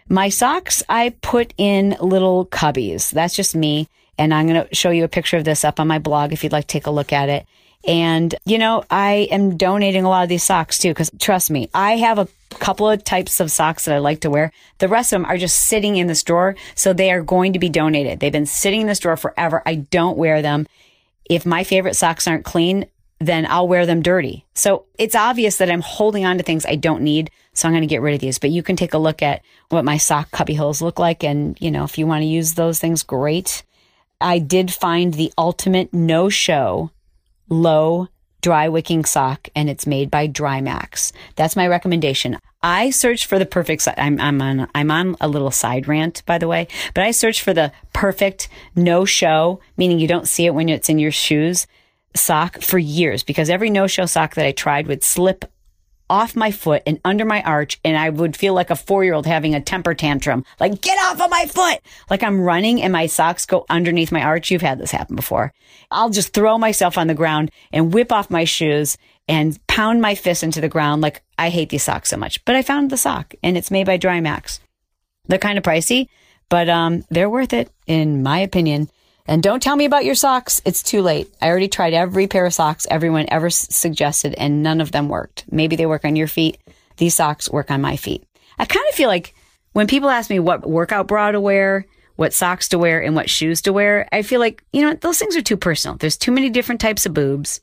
My 0.07 0.29
socks, 0.29 0.81
I 0.89 1.13
put 1.21 1.53
in 1.59 1.97
little 2.01 2.47
cubbies. 2.47 3.11
That's 3.11 3.35
just 3.35 3.55
me. 3.55 3.87
And 4.17 4.33
I'm 4.33 4.47
going 4.47 4.67
to 4.67 4.75
show 4.75 4.89
you 4.89 5.03
a 5.03 5.07
picture 5.07 5.37
of 5.37 5.43
this 5.43 5.63
up 5.63 5.79
on 5.79 5.87
my 5.87 5.99
blog 5.99 6.33
if 6.33 6.43
you'd 6.43 6.51
like 6.51 6.65
to 6.65 6.73
take 6.73 6.87
a 6.87 6.91
look 6.91 7.13
at 7.13 7.29
it. 7.29 7.45
And, 7.85 8.35
you 8.45 8.57
know, 8.57 8.83
I 8.89 9.27
am 9.31 9.57
donating 9.57 10.03
a 10.03 10.09
lot 10.09 10.23
of 10.23 10.29
these 10.29 10.43
socks 10.43 10.77
too, 10.77 10.89
because 10.89 11.11
trust 11.19 11.49
me, 11.49 11.69
I 11.73 11.97
have 11.97 12.19
a 12.19 12.27
couple 12.51 12.89
of 12.89 13.03
types 13.03 13.39
of 13.39 13.51
socks 13.51 13.85
that 13.85 13.95
I 13.95 13.99
like 13.99 14.21
to 14.21 14.29
wear. 14.29 14.51
The 14.79 14.87
rest 14.87 15.13
of 15.13 15.21
them 15.21 15.29
are 15.29 15.37
just 15.37 15.67
sitting 15.67 15.95
in 15.95 16.07
this 16.07 16.23
drawer. 16.23 16.55
So 16.75 16.93
they 16.93 17.11
are 17.11 17.21
going 17.21 17.53
to 17.53 17.59
be 17.59 17.69
donated. 17.69 18.19
They've 18.19 18.31
been 18.31 18.45
sitting 18.45 18.81
in 18.81 18.87
this 18.87 18.99
drawer 18.99 19.17
forever. 19.17 19.63
I 19.65 19.75
don't 19.75 20.17
wear 20.17 20.41
them. 20.41 20.67
If 21.29 21.45
my 21.45 21.63
favorite 21.63 21.95
socks 21.95 22.27
aren't 22.27 22.45
clean, 22.45 22.85
then 23.19 23.45
I'll 23.49 23.67
wear 23.67 23.85
them 23.85 24.01
dirty. 24.01 24.45
So 24.55 24.85
it's 24.97 25.15
obvious 25.15 25.57
that 25.57 25.69
I'm 25.69 25.81
holding 25.81 26.25
on 26.25 26.37
to 26.37 26.43
things 26.43 26.65
I 26.65 26.75
don't 26.75 27.01
need. 27.01 27.31
So 27.53 27.67
I'm 27.67 27.73
going 27.73 27.81
to 27.81 27.87
get 27.87 28.01
rid 28.01 28.13
of 28.13 28.21
these, 28.21 28.39
but 28.39 28.51
you 28.51 28.63
can 28.63 28.75
take 28.75 28.93
a 28.93 28.97
look 28.97 29.21
at 29.21 29.41
what 29.69 29.85
my 29.85 29.97
sock 29.97 30.31
cubby 30.31 30.53
holes 30.53 30.81
look 30.81 30.99
like. 30.99 31.23
And, 31.23 31.57
you 31.59 31.71
know, 31.71 31.83
if 31.83 31.97
you 31.97 32.07
want 32.07 32.21
to 32.21 32.27
use 32.27 32.53
those 32.53 32.79
things, 32.79 33.03
great. 33.03 33.63
I 34.21 34.39
did 34.39 34.73
find 34.73 35.13
the 35.13 35.33
ultimate 35.37 35.93
no 35.93 36.29
show 36.29 36.91
low 37.49 38.07
dry 38.41 38.69
wicking 38.69 39.03
sock 39.03 39.49
and 39.55 39.69
it's 39.69 39.85
made 39.85 40.09
by 40.09 40.27
Drymax. 40.27 41.11
That's 41.35 41.55
my 41.55 41.67
recommendation. 41.67 42.37
I 42.61 42.89
searched 42.89 43.25
for 43.25 43.39
the 43.39 43.45
perfect 43.45 43.87
I'm 43.97 44.19
I'm 44.19 44.41
on 44.41 44.67
I'm 44.75 44.91
on 44.91 45.15
a 45.21 45.27
little 45.27 45.51
side 45.51 45.87
rant 45.87 46.23
by 46.25 46.37
the 46.37 46.47
way, 46.47 46.67
but 46.93 47.03
I 47.03 47.11
searched 47.11 47.41
for 47.41 47.53
the 47.53 47.71
perfect 47.93 48.49
no 48.75 49.05
show, 49.05 49.59
meaning 49.77 49.99
you 49.99 50.07
don't 50.07 50.27
see 50.27 50.45
it 50.45 50.53
when 50.53 50.69
it's 50.69 50.89
in 50.89 50.99
your 50.99 51.11
shoes 51.11 51.67
sock 52.15 52.61
for 52.61 52.79
years 52.79 53.23
because 53.23 53.49
every 53.49 53.69
no 53.69 53.87
show 53.87 54.05
sock 54.05 54.35
that 54.35 54.45
I 54.45 54.51
tried 54.51 54.87
would 54.87 55.03
slip 55.03 55.45
off 56.09 56.35
my 56.35 56.51
foot 56.51 56.83
and 56.85 56.99
under 57.05 57.25
my 57.25 57.41
arch 57.43 57.79
and 57.83 57.97
I 57.97 58.09
would 58.09 58.35
feel 58.35 58.53
like 58.53 58.69
a 58.69 58.75
four 58.75 59.03
year 59.03 59.13
old 59.13 59.25
having 59.25 59.55
a 59.55 59.61
temper 59.61 59.93
tantrum. 59.93 60.43
Like, 60.59 60.81
get 60.81 60.97
off 61.03 61.21
of 61.21 61.29
my 61.29 61.45
foot! 61.45 61.79
Like 62.09 62.23
I'm 62.23 62.41
running 62.41 62.81
and 62.81 62.91
my 62.91 63.05
socks 63.05 63.45
go 63.45 63.65
underneath 63.69 64.11
my 64.11 64.21
arch. 64.21 64.51
You've 64.51 64.61
had 64.61 64.79
this 64.79 64.91
happen 64.91 65.15
before. 65.15 65.53
I'll 65.91 66.09
just 66.09 66.33
throw 66.33 66.57
myself 66.57 66.97
on 66.97 67.07
the 67.07 67.13
ground 67.13 67.51
and 67.71 67.93
whip 67.93 68.11
off 68.11 68.29
my 68.29 68.43
shoes 68.43 68.97
and 69.27 69.59
pound 69.67 70.01
my 70.01 70.15
fist 70.15 70.43
into 70.43 70.61
the 70.61 70.69
ground. 70.69 71.01
Like 71.01 71.21
I 71.37 71.49
hate 71.49 71.69
these 71.69 71.83
socks 71.83 72.09
so 72.09 72.17
much, 72.17 72.43
but 72.45 72.55
I 72.55 72.61
found 72.61 72.89
the 72.89 72.97
sock 72.97 73.33
and 73.43 73.57
it's 73.57 73.71
made 73.71 73.85
by 73.85 73.97
Drymax. 73.97 74.59
They're 75.27 75.37
kind 75.37 75.57
of 75.57 75.63
pricey, 75.63 76.07
but, 76.49 76.69
um, 76.69 77.03
they're 77.09 77.29
worth 77.29 77.53
it 77.53 77.69
in 77.85 78.23
my 78.23 78.39
opinion. 78.39 78.89
And 79.29 79.43
don't 79.43 79.61
tell 79.61 79.75
me 79.75 79.85
about 79.85 80.05
your 80.05 80.15
socks. 80.15 80.59
It's 80.65 80.81
too 80.81 81.03
late. 81.03 81.31
I 81.39 81.49
already 81.49 81.67
tried 81.67 81.93
every 81.93 82.25
pair 82.25 82.47
of 82.47 82.53
socks 82.53 82.87
everyone 82.89 83.27
ever 83.29 83.45
s- 83.45 83.67
suggested, 83.69 84.33
and 84.33 84.63
none 84.63 84.81
of 84.81 84.91
them 84.91 85.07
worked. 85.07 85.45
Maybe 85.51 85.75
they 85.75 85.85
work 85.85 86.03
on 86.03 86.15
your 86.15 86.27
feet. 86.27 86.57
These 86.97 87.13
socks 87.13 87.47
work 87.47 87.69
on 87.69 87.79
my 87.79 87.95
feet. 87.95 88.23
I 88.57 88.65
kind 88.65 88.87
of 88.89 88.95
feel 88.95 89.07
like 89.07 89.35
when 89.73 89.85
people 89.85 90.09
ask 90.09 90.31
me 90.31 90.39
what 90.39 90.67
workout 90.67 91.07
bra 91.07 91.29
to 91.29 91.39
wear, 91.39 91.85
what 92.15 92.33
socks 92.33 92.69
to 92.69 92.79
wear, 92.79 93.03
and 93.03 93.15
what 93.15 93.29
shoes 93.29 93.61
to 93.61 93.71
wear, 93.71 94.09
I 94.11 94.23
feel 94.23 94.39
like, 94.39 94.63
you 94.73 94.81
know, 94.81 94.95
those 94.95 95.19
things 95.19 95.37
are 95.37 95.43
too 95.43 95.57
personal. 95.57 95.95
There's 95.95 96.17
too 96.17 96.31
many 96.31 96.49
different 96.49 96.81
types 96.81 97.05
of 97.05 97.13
boobs 97.13 97.61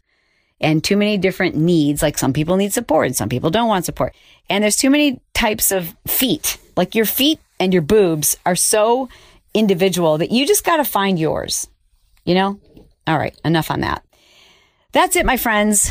and 0.61 0.85
too 0.85 0.97
many 0.97 1.19
different 1.19 1.57
needs. 1.57 2.01
Like 2.01 2.17
some 2.17 2.33
people 2.33 2.57
need 2.57 2.75
support 2.75 3.09
and 3.09 3.17
some 3.17 3.29
people 3.29 3.51
don't 3.51 3.69
want 3.69 3.85
support. 3.85 4.15
And 4.49 4.63
there's 4.63 4.77
too 4.77 4.89
many 4.89 5.21
types 5.35 5.73
of 5.73 5.97
feet. 6.07 6.59
Like 6.77 6.95
your 6.95 7.07
feet 7.07 7.41
and 7.59 7.73
your 7.73 7.83
boobs 7.83 8.37
are 8.47 8.55
so 8.55 9.09
individual 9.57 10.19
that 10.19 10.31
you 10.31 10.47
just 10.47 10.65
got 10.65 10.77
to 10.77 10.85
find 10.85 11.19
yours, 11.19 11.69
you 12.25 12.35
know? 12.35 12.61
All 13.07 13.19
right, 13.19 13.37
enough 13.45 13.71
on 13.71 13.81
that. 13.81 14.05
That's 14.93 15.17
it, 15.17 15.27
my 15.27 15.37
friends. 15.37 15.91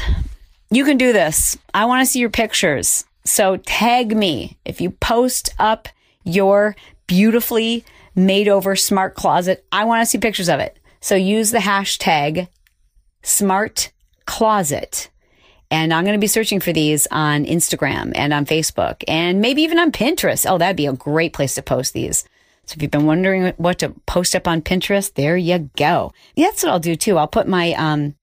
You 0.69 0.86
can 0.86 0.97
do 0.97 1.13
this. 1.13 1.58
I 1.73 1.86
want 1.86 2.06
to 2.06 2.12
see 2.12 2.19
your 2.19 2.30
pictures. 2.30 3.06
So 3.25 3.58
tag 3.58 4.15
me 4.15 4.58
if 4.65 4.80
you 4.82 4.91
post 4.91 5.54
up 5.58 5.88
your 6.23 6.75
beautifully 7.08 7.86
made 8.15 8.47
over 8.47 8.75
smart 8.75 9.15
closet. 9.15 9.65
I 9.71 9.84
want 9.86 10.01
to 10.01 10.06
see 10.06 10.17
pictures 10.17 10.49
of 10.49 10.60
it. 10.60 10.78
So 11.01 11.15
use 11.15 11.51
the 11.51 11.60
hashtag 11.60 12.47
smart 13.23 13.91
closet. 14.25 15.10
And 15.71 15.93
I'm 15.93 16.04
going 16.04 16.17
to 16.17 16.21
be 16.21 16.28
searching 16.28 16.60
for 16.60 16.71
these 16.71 17.08
on 17.12 17.45
Instagram 17.45 18.12
and 18.15 18.34
on 18.34 18.45
Facebook 18.45 19.04
and 19.08 19.41
maybe 19.41 19.63
even 19.63 19.80
on 19.80 19.91
Pinterest. 19.91 20.49
Oh, 20.49 20.58
that'd 20.58 20.78
be 20.78 20.86
a 20.86 20.93
great 20.93 21.34
place 21.34 21.56
to 21.56 21.62
post 21.62 21.93
these. 21.93 22.25
So 22.65 22.75
if 22.75 22.82
you've 22.82 22.91
been 22.91 23.06
wondering 23.06 23.54
what 23.58 23.80
to 23.80 23.89
post 24.06 24.36
up 24.36 24.47
on 24.47 24.62
Pinterest, 24.62 25.13
there 25.13 25.38
you 25.38 25.69
go. 25.78 26.13
That's 26.36 26.63
what 26.63 26.71
I'll 26.71 26.80
do 26.80 26.95
too. 26.95 27.17
I'll 27.17 27.28
put 27.28 27.47
my 27.47 27.73
um, 27.73 28.15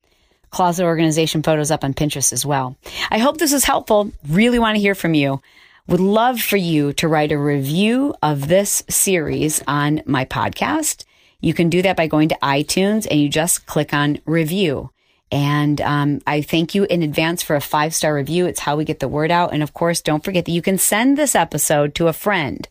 closet 0.51 0.85
organization 0.85 1.43
photos 1.43 1.71
up 1.71 1.85
on 1.85 1.95
Pinterest 1.95 2.33
as 2.33 2.45
well. 2.45 2.77
I 3.11 3.19
hope 3.19 3.39
this 3.39 3.53
is 3.53 3.65
helpful. 3.65 4.13
Really 4.29 4.59
want 4.59 4.77
to 4.77 4.81
hear 4.81 4.95
from 4.95 5.15
you. 5.15 5.41
Would 5.89 6.01
love 6.01 6.41
for 6.41 6.57
you 6.57 6.93
to 6.95 7.09
write 7.09 7.33
a 7.33 7.39
review 7.39 8.15
of 8.23 8.49
this 8.49 8.85
series 8.89 9.63
on 9.67 10.03
my 10.07 10.25
podcast. 10.25 11.05
You 11.41 11.55
can 11.55 11.71
do 11.71 11.83
that 11.83 11.97
by 11.97 12.07
going 12.07 12.29
to 12.29 12.39
iTunes 12.43 13.07
and 13.11 13.21
you 13.21 13.29
just 13.29 13.67
click 13.67 13.93
on 13.93 14.21
review. 14.25 14.91
And 15.33 15.81
um, 15.81 16.21
I 16.27 16.43
thank 16.43 16.75
you 16.75 16.85
in 16.85 17.03
advance 17.03 17.43
for 17.43 17.57
a 17.57 17.61
five 17.61 17.95
star 17.95 18.15
review. 18.15 18.47
It's 18.47 18.61
how 18.61 18.77
we 18.77 18.85
get 18.85 19.01
the 19.01 19.09
word 19.09 19.31
out. 19.31 19.53
And 19.53 19.63
of 19.63 19.73
course, 19.73 20.03
don't 20.03 20.23
forget 20.23 20.45
that 20.45 20.53
you 20.53 20.63
can 20.63 20.79
send 20.79 21.17
this 21.17 21.35
episode 21.35 21.95
to 21.97 22.09
a 22.09 22.13
friend. 22.13 22.69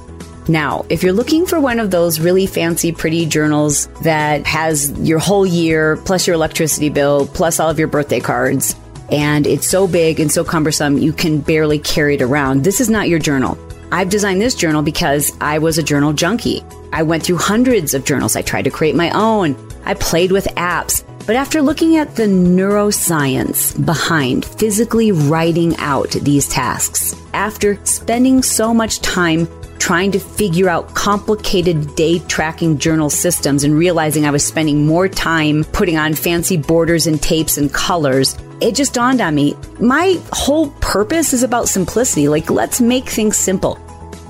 Now, 0.48 0.86
if 0.88 1.02
you're 1.02 1.12
looking 1.12 1.44
for 1.44 1.58
one 1.58 1.80
of 1.80 1.90
those 1.90 2.20
really 2.20 2.46
fancy, 2.46 2.92
pretty 2.92 3.26
journals 3.26 3.88
that 4.02 4.46
has 4.46 4.92
your 5.00 5.18
whole 5.18 5.44
year, 5.44 5.96
plus 5.96 6.26
your 6.26 6.34
electricity 6.34 6.88
bill, 6.88 7.26
plus 7.26 7.58
all 7.58 7.68
of 7.68 7.78
your 7.78 7.88
birthday 7.88 8.20
cards, 8.20 8.76
and 9.10 9.46
it's 9.46 9.66
so 9.66 9.86
big 9.88 10.20
and 10.20 10.30
so 10.30 10.44
cumbersome 10.44 10.98
you 10.98 11.12
can 11.12 11.40
barely 11.40 11.78
carry 11.78 12.14
it 12.14 12.22
around, 12.22 12.64
this 12.64 12.80
is 12.80 12.88
not 12.88 13.08
your 13.08 13.18
journal. 13.18 13.58
I've 13.92 14.10
designed 14.10 14.40
this 14.40 14.54
journal 14.54 14.82
because 14.82 15.32
I 15.40 15.58
was 15.58 15.78
a 15.78 15.82
journal 15.82 16.12
junkie. 16.12 16.64
I 16.92 17.02
went 17.02 17.22
through 17.22 17.36
hundreds 17.38 17.94
of 17.94 18.04
journals. 18.04 18.36
I 18.36 18.42
tried 18.42 18.64
to 18.64 18.70
create 18.70 18.94
my 18.94 19.10
own. 19.10 19.56
I 19.84 19.94
played 19.94 20.32
with 20.32 20.46
apps. 20.56 21.04
But 21.26 21.36
after 21.36 21.60
looking 21.60 21.96
at 21.96 22.14
the 22.14 22.24
neuroscience 22.24 23.84
behind 23.84 24.44
physically 24.44 25.12
writing 25.12 25.76
out 25.78 26.10
these 26.10 26.48
tasks, 26.48 27.14
after 27.32 27.84
spending 27.84 28.42
so 28.42 28.72
much 28.72 29.00
time 29.00 29.48
trying 29.78 30.10
to 30.12 30.18
figure 30.18 30.68
out 30.68 30.94
complicated 30.94 31.94
day 31.94 32.18
tracking 32.20 32.78
journal 32.78 33.10
systems 33.10 33.62
and 33.62 33.74
realizing 33.76 34.24
I 34.24 34.30
was 34.30 34.44
spending 34.44 34.86
more 34.86 35.08
time 35.08 35.64
putting 35.72 35.96
on 35.96 36.14
fancy 36.14 36.56
borders 36.56 37.06
and 37.06 37.22
tapes 37.22 37.56
and 37.58 37.72
colors, 37.72 38.36
it 38.60 38.74
just 38.74 38.94
dawned 38.94 39.20
on 39.20 39.34
me 39.34 39.54
my 39.80 40.20
whole 40.32 40.70
purpose 40.80 41.32
is 41.32 41.42
about 41.42 41.68
simplicity. 41.68 42.28
Like, 42.28 42.50
let's 42.50 42.80
make 42.80 43.08
things 43.08 43.36
simple. 43.36 43.76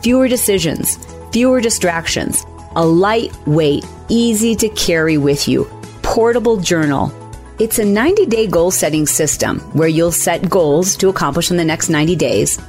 Fewer 0.02 0.28
decisions, 0.28 0.98
fewer 1.32 1.60
distractions, 1.60 2.44
a 2.74 2.84
lightweight, 2.84 3.84
easy 4.08 4.54
to 4.56 4.68
carry 4.70 5.18
with 5.18 5.48
you 5.48 5.64
portable 6.02 6.56
journal. 6.56 7.12
It's 7.58 7.78
a 7.78 7.84
90 7.84 8.26
day 8.26 8.46
goal 8.46 8.70
setting 8.70 9.06
system 9.06 9.58
where 9.72 9.88
you'll 9.88 10.12
set 10.12 10.48
goals 10.48 10.96
to 10.96 11.08
accomplish 11.08 11.50
in 11.50 11.56
the 11.56 11.64
next 11.64 11.88
90 11.88 12.16
days, 12.16 12.60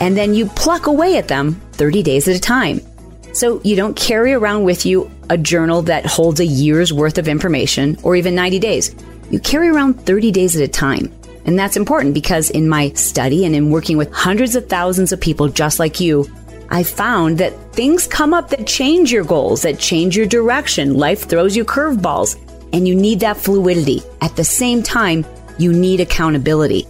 and 0.00 0.16
then 0.16 0.34
you 0.34 0.46
pluck 0.46 0.86
away 0.86 1.18
at 1.18 1.28
them 1.28 1.60
30 1.72 2.02
days 2.02 2.26
at 2.26 2.36
a 2.36 2.40
time. 2.40 2.80
So 3.32 3.60
you 3.64 3.76
don't 3.76 3.94
carry 3.94 4.32
around 4.32 4.64
with 4.64 4.86
you 4.86 5.10
a 5.28 5.36
journal 5.36 5.82
that 5.82 6.06
holds 6.06 6.40
a 6.40 6.46
year's 6.46 6.92
worth 6.92 7.18
of 7.18 7.28
information 7.28 7.98
or 8.02 8.16
even 8.16 8.34
90 8.34 8.58
days. 8.60 8.94
You 9.30 9.40
carry 9.40 9.68
around 9.68 9.94
30 9.94 10.30
days 10.32 10.56
at 10.56 10.62
a 10.62 10.68
time. 10.68 11.12
And 11.44 11.58
that's 11.58 11.76
important 11.76 12.14
because 12.14 12.50
in 12.50 12.68
my 12.68 12.90
study 12.90 13.44
and 13.44 13.54
in 13.54 13.70
working 13.70 13.96
with 13.96 14.12
hundreds 14.12 14.56
of 14.56 14.68
thousands 14.68 15.12
of 15.12 15.20
people 15.20 15.48
just 15.48 15.78
like 15.78 16.00
you, 16.00 16.28
I 16.70 16.82
found 16.82 17.38
that 17.38 17.72
things 17.72 18.06
come 18.06 18.34
up 18.34 18.50
that 18.50 18.66
change 18.66 19.12
your 19.12 19.24
goals, 19.24 19.62
that 19.62 19.78
change 19.78 20.16
your 20.16 20.26
direction. 20.26 20.94
Life 20.94 21.28
throws 21.28 21.56
you 21.56 21.64
curveballs 21.64 22.36
and 22.72 22.86
you 22.86 22.94
need 22.94 23.20
that 23.20 23.36
fluidity. 23.36 24.02
At 24.20 24.34
the 24.34 24.44
same 24.44 24.82
time, 24.82 25.24
you 25.58 25.72
need 25.72 26.00
accountability. 26.00 26.86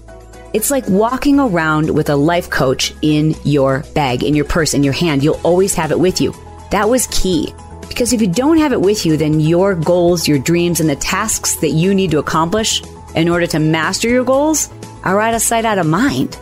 It's 0.54 0.70
like 0.70 0.88
walking 0.88 1.38
around 1.38 1.90
with 1.90 2.08
a 2.08 2.16
life 2.16 2.48
coach 2.48 2.94
in 3.02 3.34
your 3.44 3.84
bag, 3.94 4.24
in 4.24 4.34
your 4.34 4.46
purse, 4.46 4.72
in 4.72 4.82
your 4.82 4.94
hand. 4.94 5.22
You'll 5.22 5.40
always 5.42 5.74
have 5.74 5.92
it 5.92 6.00
with 6.00 6.20
you. 6.20 6.34
That 6.70 6.88
was 6.88 7.06
key. 7.08 7.52
Because 7.88 8.12
if 8.12 8.20
you 8.20 8.26
don't 8.26 8.58
have 8.58 8.72
it 8.72 8.80
with 8.80 9.06
you, 9.06 9.16
then 9.16 9.40
your 9.40 9.74
goals, 9.74 10.28
your 10.28 10.38
dreams, 10.38 10.80
and 10.80 10.88
the 10.88 10.96
tasks 10.96 11.56
that 11.56 11.70
you 11.70 11.94
need 11.94 12.10
to 12.10 12.18
accomplish 12.18 12.82
in 13.14 13.28
order 13.28 13.46
to 13.46 13.58
master 13.58 14.08
your 14.08 14.24
goals 14.24 14.70
are 15.04 15.20
out 15.20 15.34
of 15.34 15.40
sight, 15.42 15.64
out 15.64 15.78
of 15.78 15.86
mind. 15.86 16.38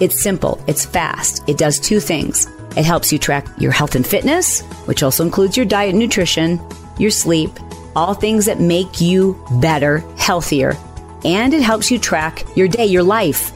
It's 0.00 0.20
simple, 0.20 0.62
it's 0.66 0.84
fast, 0.84 1.48
it 1.48 1.56
does 1.56 1.78
two 1.78 2.00
things. 2.00 2.48
It 2.76 2.84
helps 2.84 3.12
you 3.12 3.18
track 3.18 3.46
your 3.58 3.70
health 3.70 3.94
and 3.94 4.06
fitness, 4.06 4.62
which 4.86 5.02
also 5.02 5.24
includes 5.24 5.56
your 5.56 5.66
diet 5.66 5.90
and 5.90 5.98
nutrition, 5.98 6.60
your 6.98 7.12
sleep, 7.12 7.50
all 7.94 8.14
things 8.14 8.46
that 8.46 8.58
make 8.60 9.00
you 9.00 9.42
better, 9.60 9.98
healthier, 10.16 10.76
and 11.24 11.54
it 11.54 11.62
helps 11.62 11.90
you 11.90 11.98
track 11.98 12.44
your 12.56 12.66
day, 12.66 12.84
your 12.84 13.04
life. 13.04 13.52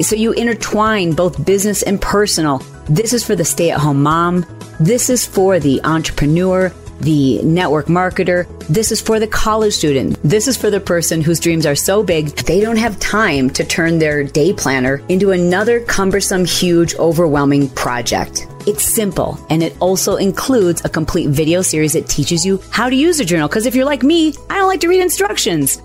So 0.00 0.16
you 0.16 0.32
intertwine 0.32 1.12
both 1.12 1.44
business 1.44 1.82
and 1.82 2.00
personal. 2.00 2.58
This 2.86 3.12
is 3.12 3.24
for 3.24 3.36
the 3.36 3.44
stay 3.44 3.70
at 3.70 3.78
home 3.78 4.02
mom. 4.02 4.44
This 4.80 5.08
is 5.08 5.24
for 5.24 5.60
the 5.60 5.80
entrepreneur, 5.84 6.72
the 7.00 7.40
network 7.42 7.86
marketer. 7.86 8.46
This 8.66 8.90
is 8.90 9.00
for 9.00 9.20
the 9.20 9.26
college 9.26 9.74
student. 9.74 10.18
This 10.24 10.48
is 10.48 10.56
for 10.56 10.70
the 10.70 10.80
person 10.80 11.20
whose 11.20 11.38
dreams 11.38 11.64
are 11.64 11.76
so 11.76 12.02
big 12.02 12.28
they 12.38 12.60
don't 12.60 12.76
have 12.76 12.98
time 12.98 13.50
to 13.50 13.64
turn 13.64 13.98
their 13.98 14.24
day 14.24 14.52
planner 14.52 15.00
into 15.08 15.30
another 15.30 15.80
cumbersome, 15.80 16.44
huge, 16.44 16.94
overwhelming 16.96 17.68
project. 17.70 18.48
It's 18.66 18.82
simple 18.82 19.38
and 19.48 19.62
it 19.62 19.76
also 19.80 20.16
includes 20.16 20.84
a 20.84 20.88
complete 20.88 21.28
video 21.28 21.62
series 21.62 21.92
that 21.92 22.08
teaches 22.08 22.44
you 22.44 22.60
how 22.70 22.88
to 22.88 22.96
use 22.96 23.20
a 23.20 23.24
journal. 23.24 23.48
Because 23.48 23.66
if 23.66 23.74
you're 23.74 23.84
like 23.84 24.02
me, 24.02 24.34
I 24.50 24.56
don't 24.56 24.68
like 24.68 24.80
to 24.80 24.88
read 24.88 25.02
instructions. 25.02 25.80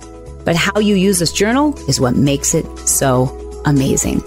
But 0.46 0.56
how 0.56 0.80
you 0.80 0.96
use 0.96 1.20
this 1.20 1.34
journal 1.34 1.78
is 1.88 2.00
what 2.00 2.16
makes 2.16 2.56
it 2.56 2.66
so 2.80 3.62
amazing. 3.66 4.24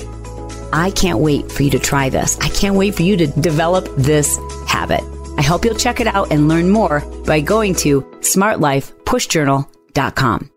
I 0.72 0.90
can't 0.90 1.18
wait 1.18 1.50
for 1.50 1.62
you 1.62 1.70
to 1.70 1.78
try 1.78 2.08
this. 2.08 2.38
I 2.40 2.48
can't 2.48 2.76
wait 2.76 2.94
for 2.94 3.02
you 3.02 3.16
to 3.18 3.26
develop 3.26 3.88
this 3.96 4.38
habit. 4.66 5.02
I 5.36 5.42
hope 5.42 5.64
you'll 5.64 5.74
check 5.74 6.00
it 6.00 6.06
out 6.06 6.30
and 6.30 6.48
learn 6.48 6.70
more 6.70 7.00
by 7.26 7.40
going 7.40 7.74
to 7.76 8.02
smartlifepushjournal.com. 8.20 10.51